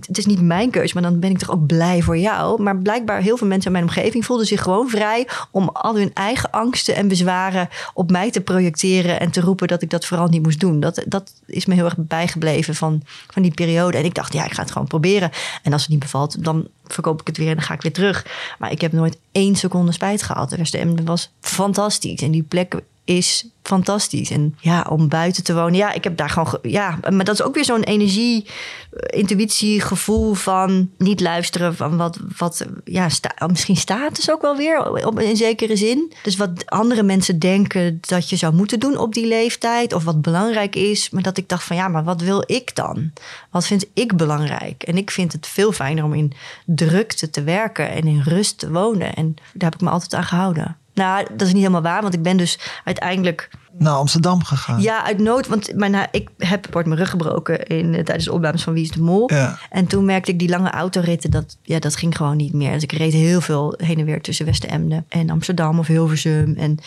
[0.07, 2.62] het is niet mijn keus, maar dan ben ik toch ook blij voor jou.
[2.62, 6.11] Maar blijkbaar heel veel mensen in mijn omgeving voelden zich gewoon vrij om al hun
[6.14, 10.28] eigen angsten en bezwaren op mij te projecteren en te roepen dat ik dat vooral
[10.28, 10.80] niet moest doen.
[10.80, 13.98] Dat, dat is me heel erg bijgebleven van, van die periode.
[13.98, 15.30] En ik dacht, ja, ik ga het gewoon proberen.
[15.62, 17.92] En als het niet bevalt, dan verkoop ik het weer en dan ga ik weer
[17.92, 18.26] terug.
[18.59, 20.51] Maar ik heb nooit één seconde spijt gehad.
[20.51, 22.22] De Westen was fantastisch.
[22.22, 22.74] En die plek
[23.07, 24.30] is fantastisch.
[24.30, 25.74] En ja, om buiten te wonen.
[25.74, 26.59] Ja, ik heb daar gewoon.
[26.62, 28.46] Ja, maar dat is ook weer zo'n energie,
[28.90, 32.18] eh, intuïtie, gevoel van niet luisteren van wat.
[32.36, 36.12] wat ja, sta, misschien status ook wel weer op, in zekere zin.
[36.22, 39.92] Dus wat andere mensen denken dat je zou moeten doen op die leeftijd.
[39.92, 41.11] Of wat belangrijk is.
[41.11, 43.12] Maar dat ik dacht van ja, maar wat wil ik dan?
[43.50, 44.82] Wat vind ik belangrijk?
[44.82, 46.32] En ik vind het veel fijner om in
[46.64, 49.14] drukte te werken en in rust te wonen.
[49.14, 50.76] En daar heb ik me altijd aan gehouden.
[50.97, 54.80] Nou, dat is niet helemaal waar, want ik ben dus uiteindelijk naar Amsterdam gegaan.
[54.80, 55.47] Ja, uit nood.
[55.47, 58.82] Want mijn, ik heb wordt mijn rug gebroken in, eh, tijdens de opnames van Wie
[58.82, 59.32] is de Mol.
[59.32, 59.59] Ja.
[59.70, 62.72] En toen merkte ik die lange autoritten, dat, ja, dat ging gewoon niet meer.
[62.72, 66.55] Dus ik reed heel veel heen en weer tussen Westen-Emden en Amsterdam of Hilversum.
[66.57, 66.78] En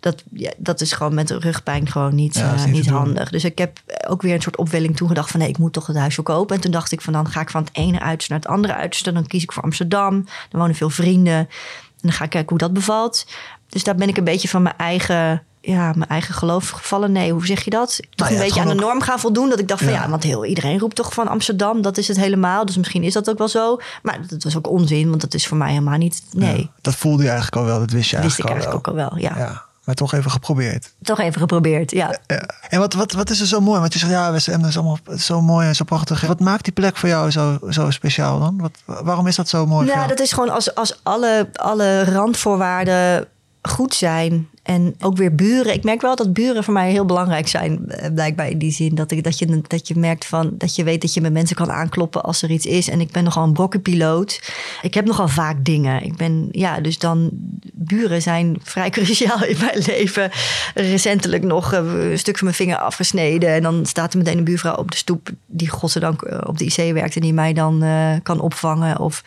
[0.00, 3.30] dat, ja, dat is gewoon met rugpijn gewoon niet, uh, niet, handig.
[3.30, 5.40] Dus ik heb ook weer een soort opwelling toegedacht van...
[5.40, 6.56] nee, ik moet toch het huis kopen.
[6.56, 8.74] En toen dacht ik van dan ga ik van het ene uiterste naar het andere
[8.74, 9.12] uiterste.
[9.12, 10.24] Dan kies ik voor Amsterdam.
[10.50, 11.48] Dan wonen veel vrienden.
[11.96, 13.26] En dan ga ik kijken hoe dat bevalt.
[13.76, 17.12] Dus daar ben ik een beetje van mijn eigen, ja, mijn eigen geloof gevallen.
[17.12, 18.00] Nee, hoe zeg je dat?
[18.14, 19.48] Toch nou een beetje aan de norm gaan voldoen.
[19.48, 21.82] Dat ik dacht van ja, want heel iedereen roept toch van Amsterdam.
[21.82, 22.66] Dat is het helemaal.
[22.66, 23.80] Dus misschien is dat ook wel zo.
[24.02, 26.22] Maar dat was ook onzin, want dat is voor mij helemaal niet.
[26.32, 26.70] Nee.
[26.80, 27.78] dat voelde je eigenlijk al wel.
[27.78, 29.30] Dat wist je wist eigenlijk, ik eigenlijk ook al wel.
[29.38, 29.64] ja.
[29.86, 30.92] Maar toch even geprobeerd.
[31.02, 32.18] Toch even geprobeerd, ja.
[32.26, 32.42] ja.
[32.68, 33.80] En wat, wat, wat is er zo mooi?
[33.80, 36.20] Want je zegt, ja, WSM is allemaal zo mooi en zo prachtig.
[36.20, 38.58] Wat maakt die plek voor jou zo, zo speciaal dan?
[38.60, 39.86] Wat, waarom is dat zo mooi?
[39.86, 43.28] Nou, dat is gewoon als, als alle, alle randvoorwaarden
[43.68, 44.48] goed zijn.
[44.66, 45.72] En ook weer buren.
[45.72, 47.88] Ik merk wel dat buren voor mij heel belangrijk zijn.
[47.88, 48.94] Eh, blijkbaar in die zin.
[48.94, 50.54] Dat, ik, dat, je, dat je merkt van.
[50.58, 52.88] Dat je weet dat je met mensen kan aankloppen als er iets is.
[52.88, 54.52] En ik ben nogal een brokkenpiloot.
[54.82, 56.02] Ik heb nogal vaak dingen.
[56.02, 57.30] Ik ben, ja, dus dan.
[57.72, 60.30] Buren zijn vrij cruciaal in mijn leven.
[60.74, 63.48] Recentelijk nog eh, een stuk van mijn vinger afgesneden.
[63.48, 65.30] En dan staat er meteen een buurvrouw op de stoep.
[65.46, 67.14] Die godzijdank eh, op de IC werkt.
[67.14, 67.84] En die mij dan
[68.22, 68.98] kan opvangen.
[68.98, 69.24] Of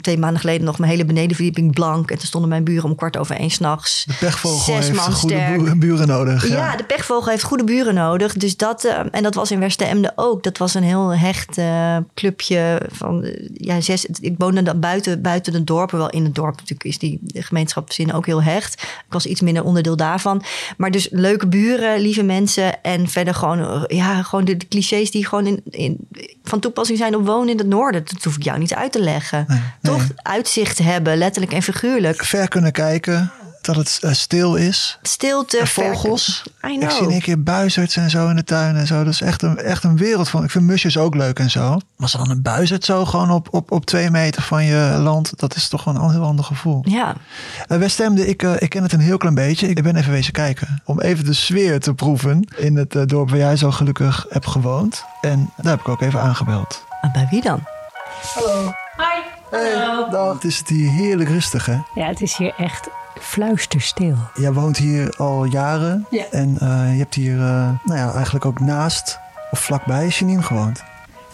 [0.00, 2.10] twee maanden geleden nog mijn hele benedenverdieping blank.
[2.10, 4.04] En toen stonden mijn buren om kwart over één s'nachts.
[4.20, 6.48] De pechvogel heeft goede buren nodig.
[6.48, 6.76] Ja.
[6.76, 8.32] de pechvogel heeft goede buren nodig.
[8.32, 10.42] Dus dat, uh, en dat was in Westeremde ook.
[10.42, 14.06] Dat was een heel hecht uh, clubje van uh, ja, zes.
[14.06, 15.90] Ik woonde dan buiten, buiten het dorp.
[15.90, 18.82] Wel in het dorp natuurlijk is die gemeenschapszin ook heel hecht.
[18.82, 20.42] Ik was iets minder onderdeel daarvan.
[20.76, 22.82] Maar dus leuke buren, lieve mensen.
[22.82, 26.08] En verder gewoon, ja, gewoon de, de clichés die gewoon in, in,
[26.44, 28.04] van toepassing zijn op wonen in het noorden.
[28.04, 29.46] Dat hoef ik jou niet uit te leggen.
[29.82, 32.24] Toch uitzicht hebben, letterlijk en figuurlijk.
[32.24, 33.32] Ver kunnen kijken
[33.64, 34.98] dat het uh, stil is.
[35.02, 35.58] Stilte.
[35.58, 36.42] En vogels.
[36.66, 36.82] I know.
[36.82, 39.04] Ik zie een keer buizerds en zo in de tuin en zo.
[39.04, 40.44] Dat is echt een, echt een wereld van.
[40.44, 41.68] Ik vind musjes ook leuk en zo.
[41.68, 45.38] Maar als dan een buizerd zo gewoon op, op, op twee meter van je land.
[45.38, 46.80] Dat is toch wel een heel ander gevoel.
[46.88, 47.14] Ja.
[47.68, 49.68] Uh, Westemde, ik, uh, ik ken het een heel klein beetje.
[49.68, 50.82] Ik ben even wezen kijken.
[50.84, 52.48] Om even de sfeer te proeven.
[52.56, 55.04] In het dorp waar jij zo gelukkig hebt gewoond.
[55.20, 56.84] En daar heb ik ook even aangebeld.
[57.00, 57.64] En bij wie dan?
[58.34, 58.72] Hallo.
[58.96, 59.32] Hi.
[59.50, 60.34] Hey, dag.
[60.34, 61.78] Het is het hier heerlijk rustig, hè?
[61.94, 62.88] Ja, het is hier echt
[63.20, 64.16] fluisterstil.
[64.34, 66.06] Jij woont hier al jaren.
[66.10, 66.24] Ja.
[66.30, 69.18] En uh, je hebt hier uh, nou ja, eigenlijk ook naast
[69.50, 70.82] of vlakbij Janine gewoond.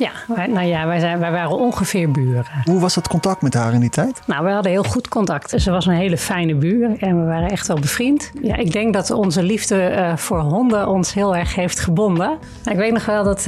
[0.01, 2.45] Ja, wij, nou ja, wij, zijn, wij waren ongeveer buren.
[2.65, 4.21] Hoe was het contact met haar in die tijd?
[4.27, 5.63] Nou, we hadden heel goed contact.
[5.63, 8.31] Ze was een hele fijne buur en we waren echt wel bevriend.
[8.43, 12.39] Ja, ik denk dat onze liefde uh, voor honden ons heel erg heeft gebonden.
[12.65, 13.45] Ik weet nog wel dat uh,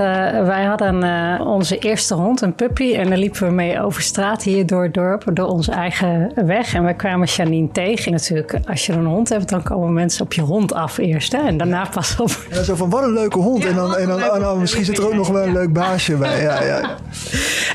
[0.47, 2.95] wij hadden uh, onze eerste hond, een puppy.
[2.95, 6.75] En daar liepen we mee over straat hier door het dorp, door onze eigen weg.
[6.75, 8.05] En we kwamen Janine tegen.
[8.07, 11.33] En natuurlijk, als je een hond hebt, dan komen mensen op je hond af eerst.
[11.33, 11.39] Hè?
[11.39, 12.29] En daarna pas op.
[12.29, 13.63] En dan zo van, wat een leuke hond.
[13.63, 15.73] Ja, en dan, en dan, en dan misschien zit er ook nog wel een leuk
[15.73, 16.81] baasje bij ja, ja.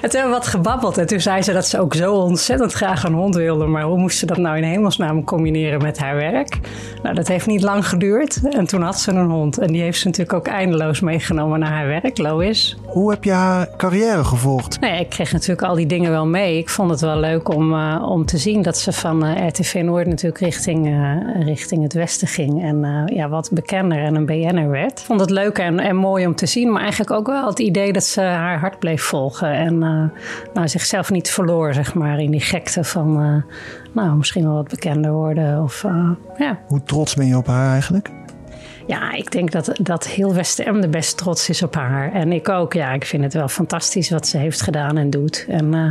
[0.01, 0.97] En toen hebben we wat gebabbeld.
[0.97, 3.65] En toen zei ze dat ze ook zo ontzettend graag een hond wilde.
[3.65, 6.59] Maar hoe moest ze dat nou in hemelsnaam combineren met haar werk?
[7.03, 8.39] Nou, dat heeft niet lang geduurd.
[8.49, 9.57] En toen had ze een hond.
[9.57, 12.78] En die heeft ze natuurlijk ook eindeloos meegenomen naar haar werk, Lois.
[12.98, 14.80] Hoe heb je haar carrière gevolgd?
[14.80, 16.58] Nee, ik kreeg natuurlijk al die dingen wel mee.
[16.58, 19.82] Ik vond het wel leuk om, uh, om te zien dat ze van uh, RTV
[19.84, 22.64] Noord natuurlijk richting, uh, richting het westen ging.
[22.64, 25.00] En ja, wat bekender en een BN'er werd.
[25.00, 26.72] Ik vond het leuk en, en mooi om te zien.
[26.72, 29.52] Maar eigenlijk ook wel het idee dat ze haar hart bleef volgen.
[29.52, 29.78] En
[30.54, 33.43] nou, zichzelf niet verloor, zeg maar, in die gekte van
[33.91, 35.64] nou, misschien wel wat bekender worden.
[35.64, 35.86] Of,
[36.38, 36.60] ja.
[36.68, 38.12] Hoe trots ben je op haar eigenlijk?
[38.88, 42.14] Ja, ik denk dat, dat heel West-Emden best trots is op haar.
[42.14, 42.74] En ik ook.
[42.74, 45.46] Ja, ik vind het wel fantastisch wat ze heeft gedaan en doet.
[45.48, 45.88] En uh,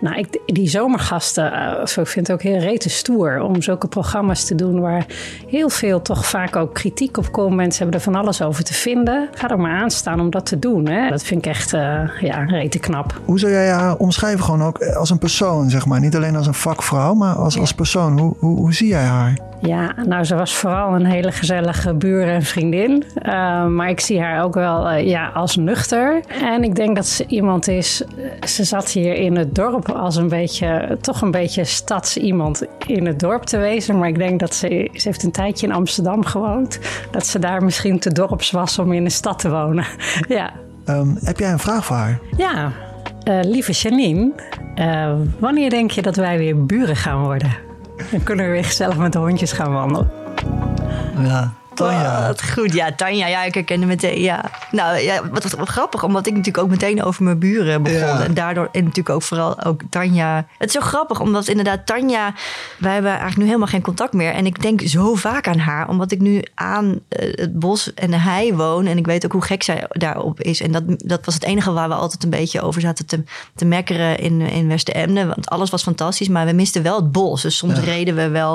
[0.00, 4.44] nou, ik, die zomergasten, uh, ik vind het ook heel rete stoer om zulke programma's
[4.44, 5.06] te doen waar
[5.46, 7.56] heel veel toch vaak ook kritiek op komt.
[7.56, 9.28] Mensen hebben er van alles over te vinden.
[9.34, 10.88] Ga er maar aan staan om dat te doen.
[10.88, 11.08] Hè.
[11.08, 11.80] Dat vind ik echt uh,
[12.20, 13.20] ja, rete knap.
[13.24, 16.00] Hoe zou jij haar omschrijven gewoon ook als een persoon, zeg maar?
[16.00, 18.18] Niet alleen als een vakvrouw, maar als, als persoon.
[18.18, 19.49] Hoe, hoe, hoe zie jij haar?
[19.62, 23.04] Ja, nou, ze was vooral een hele gezellige buur en vriendin.
[23.22, 26.20] Uh, maar ik zie haar ook wel uh, ja, als nuchter.
[26.42, 28.02] En ik denk dat ze iemand is.
[28.46, 33.06] Ze zat hier in het dorp als een beetje, toch een beetje stads iemand in
[33.06, 33.98] het dorp te wezen.
[33.98, 36.78] Maar ik denk dat ze, ze heeft een tijdje in Amsterdam gewoond.
[37.10, 39.84] Dat ze daar misschien te dorps was om in de stad te wonen.
[40.28, 40.52] ja.
[40.86, 42.20] Um, heb jij een vraag voor haar?
[42.36, 42.72] Ja,
[43.28, 44.32] uh, lieve Janine.
[45.38, 47.68] wanneer denk je dat wij weer buren gaan worden?
[48.10, 50.10] Dan kunnen we weer gezellig met de hondjes gaan wandelen.
[51.18, 51.52] Ja,
[51.86, 52.26] Tanja.
[52.26, 54.44] Wat goed, ja, Tanja, ja, ik herkende meteen, ja.
[54.70, 57.98] Nou, ja, wat, grappig, omdat ik natuurlijk ook meteen over mijn buren begon.
[57.98, 58.24] Ja.
[58.24, 60.46] En daardoor, en natuurlijk ook vooral ook Tanja.
[60.58, 62.34] Het is zo grappig, omdat inderdaad Tanja,
[62.78, 64.32] wij hebben eigenlijk nu helemaal geen contact meer.
[64.32, 66.98] En ik denk zo vaak aan haar, omdat ik nu aan uh,
[67.34, 68.86] het bos en de hei woon.
[68.86, 70.60] En ik weet ook hoe gek zij daarop is.
[70.60, 73.22] En dat, dat was het enige waar we altijd een beetje over zaten te,
[73.54, 75.28] te mekkeren in, in Westen-Emden.
[75.28, 77.42] Want alles was fantastisch, maar we misten wel het bos.
[77.42, 77.84] Dus soms Ja.
[77.84, 78.54] reden we wel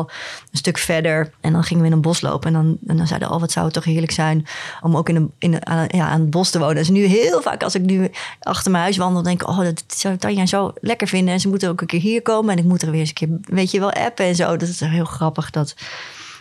[0.52, 1.32] een stuk verder.
[1.42, 2.48] En dan gingen we in een bos lopen.
[2.48, 4.46] En dan, en dan zeiden, oh, wat zou het toch heerlijk zijn
[4.82, 6.76] om ook in een, in een, aan, ja, aan het bos te wonen.
[6.76, 8.10] Dus nu heel vaak als ik nu
[8.40, 11.34] achter mijn huis wandel, denk oh, dat zou Tanja zo lekker vinden.
[11.34, 12.52] En ze moeten ook een keer hier komen.
[12.52, 14.58] En ik moet er weer eens een keer, weet je wel, appen en zo.
[14.58, 15.76] Dat is heel grappig dat,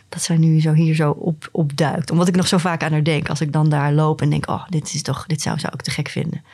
[0.09, 2.11] dat zij nu zo hier zo op, opduikt.
[2.11, 3.29] Omdat ik nog zo vaak aan haar denk.
[3.29, 5.83] Als ik dan daar loop en denk, oh, dit is toch, dit zou ze ook
[5.83, 6.45] te gek vinden.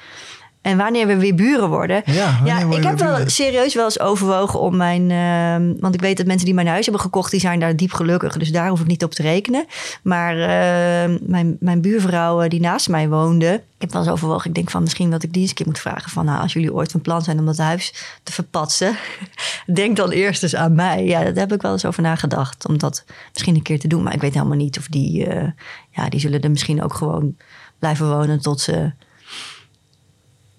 [0.62, 2.02] En wanneer we weer buren worden.
[2.04, 2.40] Ja,
[2.70, 3.30] ik heb wel buren?
[3.30, 5.10] serieus wel eens overwogen om mijn.
[5.10, 7.92] ehm, want ik weet dat mensen die mijn huis hebben gekocht, die zijn daar diep
[7.92, 8.36] gelukkig.
[8.36, 9.66] Dus daar hoef ik niet op te rekenen.
[10.02, 13.52] Maar ehm, mijn, mijn buurvrouw eh, die naast mij woonde.
[13.54, 14.48] Ik heb wel eens overwogen.
[14.48, 16.10] Ik denk van misschien dat ik die eens een keer moet vragen.
[16.10, 18.96] Van nou, als jullie ooit van plan zijn om dat huis te verpatsen.
[19.66, 21.04] denk dan eerst eens aan mij.
[21.04, 22.66] Ja, daar heb ik wel eens over nagedacht.
[22.68, 24.02] Om dat misschien een keer te doen.
[24.02, 25.26] Maar ik weet helemaal niet of die.
[25.26, 25.48] eh,
[25.90, 27.36] ja, die zullen er misschien ook gewoon
[27.78, 28.92] blijven wonen tot ze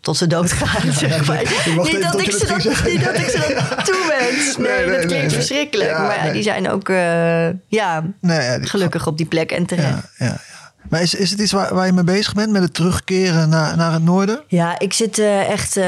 [0.01, 0.91] tot ze doodgaan.
[0.93, 1.37] zeg maar.
[1.37, 2.91] niet, even dat ik ze dat zeggen.
[2.91, 4.57] niet dat ik ze dat toewens.
[4.57, 5.97] Nee, Nee, nee, dat klinkt verschrikkelijk.
[5.97, 8.03] Maar die zijn ook eh, ja,
[8.61, 10.03] gelukkig op die plek en terecht.
[10.89, 13.77] Maar is, is het iets waar, waar je mee bezig bent met het terugkeren naar,
[13.77, 14.41] naar het noorden?
[14.47, 15.77] Ja, ik zit eh, echt.
[15.77, 15.83] eh,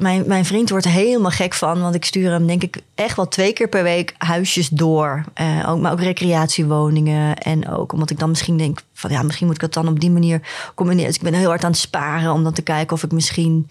[0.00, 1.80] mijn, mijn vriend wordt er helemaal gek van.
[1.80, 5.24] Want ik stuur hem, denk ik, echt wel twee keer per week huisjes door.
[5.34, 7.36] Eh, ook, maar ook recreatiewoningen.
[7.36, 10.00] En ook omdat ik dan misschien denk: van ja, misschien moet ik het dan op
[10.00, 10.40] die manier
[10.74, 11.06] combineren.
[11.06, 13.68] Dus ik ben heel hard aan het sparen om dan te kijken of ik misschien.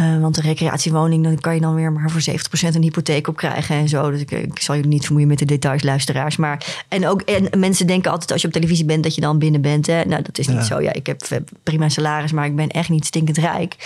[0.00, 3.36] Eh, want een recreatiewoning, dan kan je dan weer maar voor 70% een hypotheek op
[3.36, 4.10] krijgen en zo.
[4.10, 6.36] Dus ik, ik zal jullie niet vermoeien met de details, luisteraars.
[6.36, 9.38] Maar, en ook en mensen denken altijd als je op televisie bent dat je dan
[9.38, 9.86] binnen bent.
[9.86, 10.04] Hè?
[10.04, 10.62] Nou, dat is niet Ja.
[10.62, 10.80] zo.
[10.80, 11.20] Ja, ik heb
[11.62, 13.76] prima salaris, maar ik ben echt niet stinkend rijk.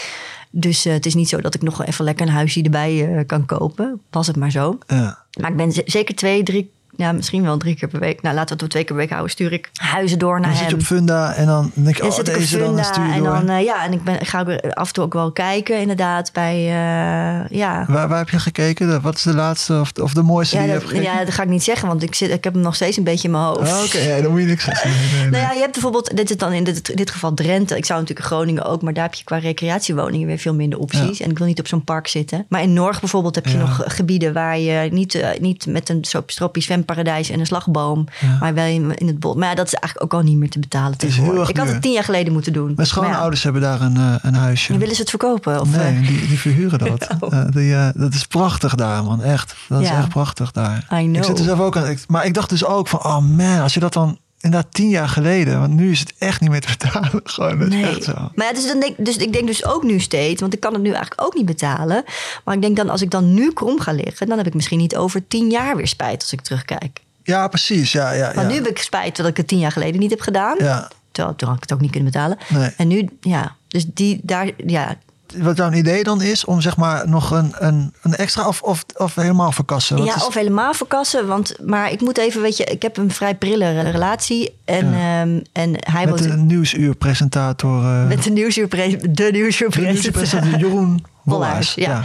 [0.51, 3.27] Dus eh, het is niet zo dat ik nog even lekker een huisje erbij eh,
[3.27, 4.01] kan kopen.
[4.11, 4.79] Was het maar zo.
[4.87, 5.19] Ja.
[5.41, 6.71] Maar ik ben zeker twee, drie,
[7.01, 8.23] ja, misschien wel drie keer per week.
[8.23, 9.31] Nou, laten we het op twee keer per week houden.
[9.31, 10.81] Stuur ik huizen door naar Dan zit je hem.
[10.81, 13.33] op Funda en dan denk oh, ik op deze dan, stuur je en door.
[13.33, 15.81] dan, eh, ja, en ik, ben, ik ga ook af en toe ook wel kijken,
[15.81, 17.85] inderdaad, bij, eh, ja.
[17.89, 19.01] waar, waar heb je gekeken?
[19.01, 21.19] Wat is de laatste of, of de mooiste Ja die je dat, hebt gekeken?
[21.19, 23.05] ja, dat ga ik niet zeggen, want ik, zit, ik heb hem nog steeds een
[23.05, 23.73] beetje in mijn hoofd.
[23.73, 24.91] Oh, Oké, ja, dan moet je niks zeggen.
[24.91, 25.31] Nee, nee, nee.
[25.31, 27.77] Nou ja, je hebt bijvoorbeeld, dit is dan in dit, dit geval Drenthe.
[27.77, 30.79] Ik zou natuurlijk in Groningen ook, maar daar heb je qua recreatiewoningen weer veel minder
[30.79, 31.21] opties.
[31.21, 32.47] En ik wil niet op zo'n park zitten.
[32.49, 36.05] Maar in Norg bijvoorbeeld heb je nog gebieden waar je niet, eh, niet met een
[36.27, 36.63] stroppie
[36.95, 38.37] zwemparadijs en een slagboom, Ja.
[38.41, 39.35] maar wel in, in het bos.
[39.35, 40.93] Maar ja, dat is eigenlijk ook al niet meer te betalen.
[40.93, 41.41] is heel tegenwoordig.
[41.41, 42.73] erg Ik had het tien jaar geleden moeten doen.
[42.77, 44.79] Mijn schoonouders hebben daar een, eh, een huisje.
[44.79, 45.61] willen ze het verkopen?
[45.61, 47.07] Of, nee, eh, die, die verhuren dat.
[47.31, 49.23] Eh, die, dat is prachtig daar, man.
[49.23, 49.55] Echt.
[49.69, 50.87] Dat is echt prachtig daar.
[51.03, 51.87] Ik zit er zelf ook aan.
[51.89, 54.89] ik- maar ik dacht dus ook van, oh man, als je dat dan inderdaad tien
[54.89, 57.11] jaar geleden, want nu is het echt niet meer te betalen.
[57.25, 57.85] Gewoon, dat is Nee.
[57.85, 58.31] echt zo.
[58.35, 60.73] Maar ja, dus, dan denk, dus ik denk dus ook nu steeds, want ik kan
[60.73, 62.05] het nu eigenlijk ook niet betalen.
[62.45, 64.79] Maar ik denk dan, als ik dan nu krom ga liggen, dan heb ik misschien
[64.79, 67.01] niet over tien jaar weer spijt als ik terugkijk.
[67.23, 67.93] Ja, precies.
[67.93, 68.51] Ja, ja, Maar ja.
[68.51, 70.57] nu heb ik spijt dat ik het tien jaar geleden niet heb gedaan.
[70.59, 70.91] Ja.
[71.13, 72.39] Terwijl toen had ik het ook niet kunnen betalen.
[72.49, 72.71] Nee.
[72.77, 74.97] En nu, ja, dus die daar, ja.
[75.37, 78.85] Wat jouw idee dan is om zeg maar nog een, een, een extra of, of,
[78.97, 79.97] of helemaal verkassen?
[79.97, 81.27] Wat ja, is- of helemaal verkassen.
[81.27, 84.55] Want, maar ik moet even, weet je, ik heb een vrij prille relatie.
[84.65, 85.21] En, Ja.
[85.21, 87.85] ehm, en hij met woont de nieuwsuurpresentator.
[87.85, 89.83] eh met de nieuwsuurpre de nieuwsuurpresentator.
[89.93, 91.75] nieuwsuurpresentator Jeroen Wollaars.
[91.75, 92.03] ja.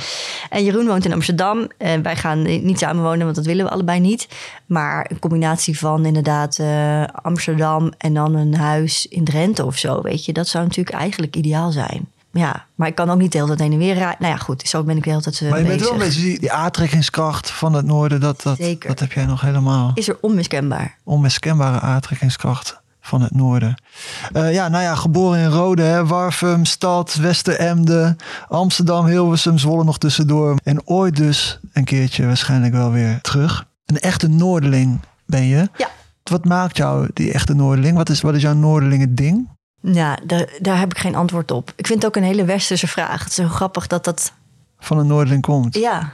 [0.49, 1.67] En Jeroen woont in Amsterdam.
[1.77, 4.27] En wij gaan niet samen wonen, want dat willen we allebei niet.
[4.65, 10.01] Maar een combinatie van inderdaad eh, Amsterdam en dan een huis in Drenthe of zo,
[10.01, 10.33] weet je.
[10.33, 12.07] Dat zou natuurlijk eigenlijk ideaal zijn.
[12.37, 14.15] Ja, maar ik kan ook niet de hele tijd heen en weer rijden.
[14.19, 15.97] Nou ja, goed, zo ben ik de hele tijd eh, Maar je bent wel een
[15.97, 18.19] beetje die, die aantrekkingskracht van het noorden.
[18.19, 18.89] Dat, dat, Zeker.
[18.89, 19.91] dat heb jij nog helemaal.
[19.93, 20.97] Is er onmiskenbaar.
[21.03, 22.83] Onmiskenbare aantrekkingskracht.
[23.01, 23.81] van het noorden.
[24.33, 28.15] Uh, ja, nou ja, geboren in Rode, hè, Warfum, Stad, Westeremde,
[28.47, 30.55] Amsterdam, Hilversum, Zwolle nog tussendoor.
[30.63, 33.65] En ooit dus een keertje waarschijnlijk wel weer terug.
[33.85, 35.69] Een echte Noorderling ben je.
[35.77, 35.89] Ja.
[36.23, 37.97] Wat maakt jou die echte Noorderling?
[37.97, 39.54] Wat is, wat is jouw Noorderlingen ding?
[39.93, 41.73] Ja, daar, daar heb ik geen antwoord op.
[41.75, 43.19] Ik vind het ook een hele westerse vraag.
[43.19, 44.33] Het is zo grappig dat dat...
[44.79, 45.75] Van een Noorderling komt.
[45.75, 46.13] Ja.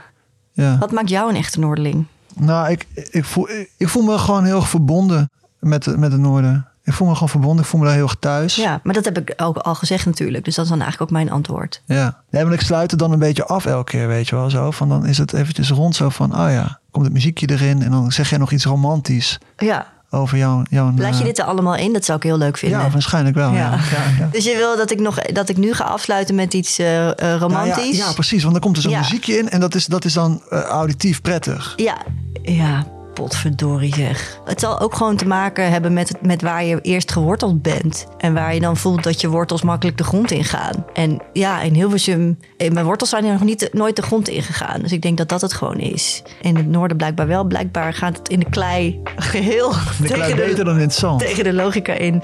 [0.52, 0.78] ja.
[0.78, 2.06] Wat maakt jou een echte Noorderling?
[2.34, 6.66] Nou, ik, ik, voel, ik voel me gewoon heel verbonden met, met het Noorden.
[6.84, 7.64] Ik voel me gewoon verbonden.
[7.64, 8.56] Ik voel me daar heel erg thuis.
[8.56, 10.44] Ja, maar dat heb ik ook al gezegd natuurlijk.
[10.44, 11.82] Dus dat is dan eigenlijk ook mijn antwoord.
[11.84, 14.50] Ja, ja maar ik sluit het dan een beetje af elke keer, weet je wel.
[14.50, 14.70] Zo.
[14.70, 17.82] Van dan is het eventjes rond zo van, oh ja, komt het muziekje erin.
[17.82, 19.38] En dan zeg jij nog iets romantisch.
[19.56, 19.92] Ja.
[20.14, 20.62] Over jouw...
[20.70, 21.92] jouw Laat je eh, dit er allemaal in?
[21.92, 22.80] Dat zou ik heel leuk vinden.
[22.80, 23.52] Ja, waarschijnlijk wel.
[23.52, 23.78] Ja.
[24.18, 24.28] ja.
[24.32, 27.96] Dus je wil dat ik, nog, dat ik nu ga afsluiten met iets uh, romantisch?
[27.96, 28.40] ja, precies.
[28.40, 29.50] Want dan komt er zo'n muziekje in.
[29.50, 31.72] En dat is, dat is dan auditief prettig.
[31.76, 31.96] Ja,
[32.42, 34.40] ja potverdorie zeg.
[34.44, 38.06] Het zal ook gewoon te maken hebben met, met waar je eerst geworteld bent.
[38.18, 40.84] En waar je dan voelt dat je wortels makkelijk de grond ingaan.
[40.92, 44.80] En ja, in Hilversum, in mijn wortels zijn er nog niet, nooit de grond ingegaan.
[44.80, 46.22] Dus ik denk dat dat het gewoon is.
[46.40, 47.44] In het noorden blijkbaar wel.
[47.44, 49.72] Blijkbaar gaat het in de klei geheel...
[50.00, 51.20] De klei beter dan in het zand.
[51.20, 52.22] Tegen de logica in.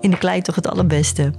[0.00, 1.32] In de klei toch het allerbeste.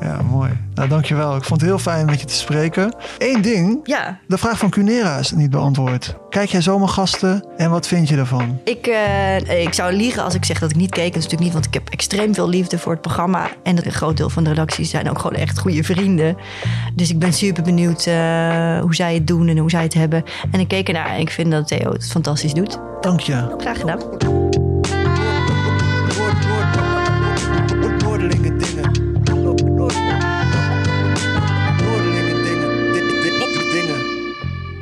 [0.00, 0.50] Ja, mooi.
[0.74, 1.36] Nou, dankjewel.
[1.36, 2.94] Ik vond het heel fijn met je te spreken.
[3.18, 3.80] Eén ding.
[3.82, 4.18] Ja.
[4.26, 6.16] De vraag van Cunera is niet beantwoord.
[6.30, 8.60] Kijk jij zomergasten en wat vind je ervan?
[8.64, 11.12] Ik, uh, ik zou liegen als ik zeg dat ik niet keek.
[11.12, 13.48] Dat is natuurlijk niet, want ik heb extreem veel liefde voor het programma.
[13.62, 16.36] En een groot deel van de redacties zijn ook gewoon echt goede vrienden.
[16.94, 18.14] Dus ik ben super benieuwd uh,
[18.80, 20.24] hoe zij het doen en hoe zij het hebben.
[20.50, 22.78] En ik keek ernaar en ik vind dat Theo het fantastisch doet.
[23.00, 23.54] Dank je.
[23.58, 24.45] Graag gedaan.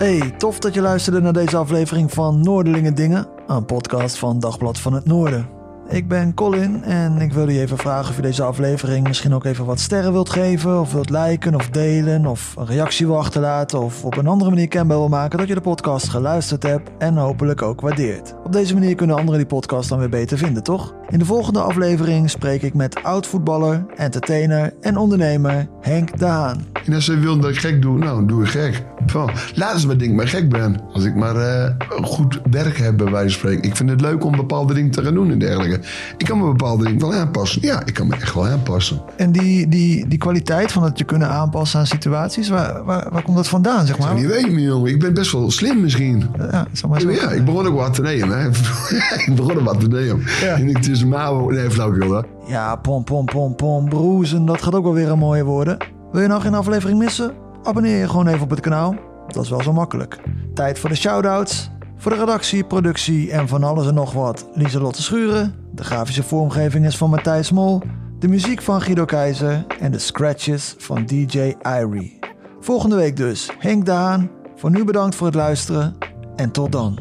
[0.04, 4.78] Hey, tof dat je luisterde naar deze aflevering van Noorderlingen Dingen, een podcast van Dagblad
[4.78, 5.48] van het Noorden.
[5.88, 9.44] Ik ben Colin en ik wilde je even vragen of je deze aflevering misschien ook
[9.44, 13.80] even wat sterren wilt geven, of wilt liken of delen, of een reactie wil achterlaten,
[13.80, 17.16] of op een andere manier kenbaar wil maken dat je de podcast geluisterd hebt en
[17.16, 18.34] hopelijk ook waardeert.
[18.44, 20.94] Op deze manier kunnen anderen die podcast dan weer beter vinden, toch?
[21.10, 26.64] In de volgende aflevering spreek ik met oud-voetballer, entertainer en ondernemer Henk de Haan.
[26.84, 28.82] En als ze willen dat ik gek doe, nou, doe ik gek.
[29.06, 30.80] Van, laat eens maar denk ik maar gek ben.
[30.92, 31.70] Als ik maar uh,
[32.02, 33.70] goed werk heb, bij wijze van spreken.
[33.70, 35.80] Ik vind het leuk om bepaalde dingen te gaan doen en dergelijke.
[36.18, 37.62] Ik kan me bepaalde dingen wel aanpassen.
[37.62, 39.02] Ja, ik kan me echt wel aanpassen.
[39.16, 43.22] En die, die, die kwaliteit van het je kunnen aanpassen aan situaties, waar, waar, waar
[43.22, 44.10] komt dat vandaan, zeg maar?
[44.10, 44.90] Ik niet weten, jongen.
[44.90, 46.24] Ik ben best wel slim misschien.
[46.38, 48.38] Ja, maar zo ja ik begon ook wat te nemen.
[48.40, 48.48] Hè.
[49.26, 50.22] ik begon wat te nemen.
[50.40, 50.54] Ja.
[50.54, 51.50] En ik Mao...
[51.50, 52.22] Nee, flauwkul, hè.
[52.46, 54.44] Ja, pom, pom, pom, pom, broezen.
[54.44, 55.76] Dat gaat ook wel weer een mooie worden.
[56.12, 57.32] Wil je nou geen aflevering missen?
[57.62, 58.94] Abonneer je gewoon even op het kanaal.
[59.26, 60.20] Dat is wel zo makkelijk.
[60.54, 61.70] Tijd voor de shout-outs.
[61.96, 64.46] Voor de redactie, productie en van alles en nog wat.
[64.54, 65.54] Lieselotte Schuren.
[65.72, 67.82] De grafische vormgeving is van Matthijs Mol.
[68.18, 69.64] De muziek van Guido Keizer.
[69.80, 72.18] En de scratches van DJ Irie.
[72.60, 74.30] Volgende week dus Henk Daan.
[74.56, 75.96] Voor nu bedankt voor het luisteren.
[76.36, 76.98] En tot dan.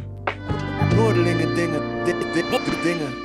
[0.95, 1.81] Noordelingen dingen,
[2.83, 3.22] dingen.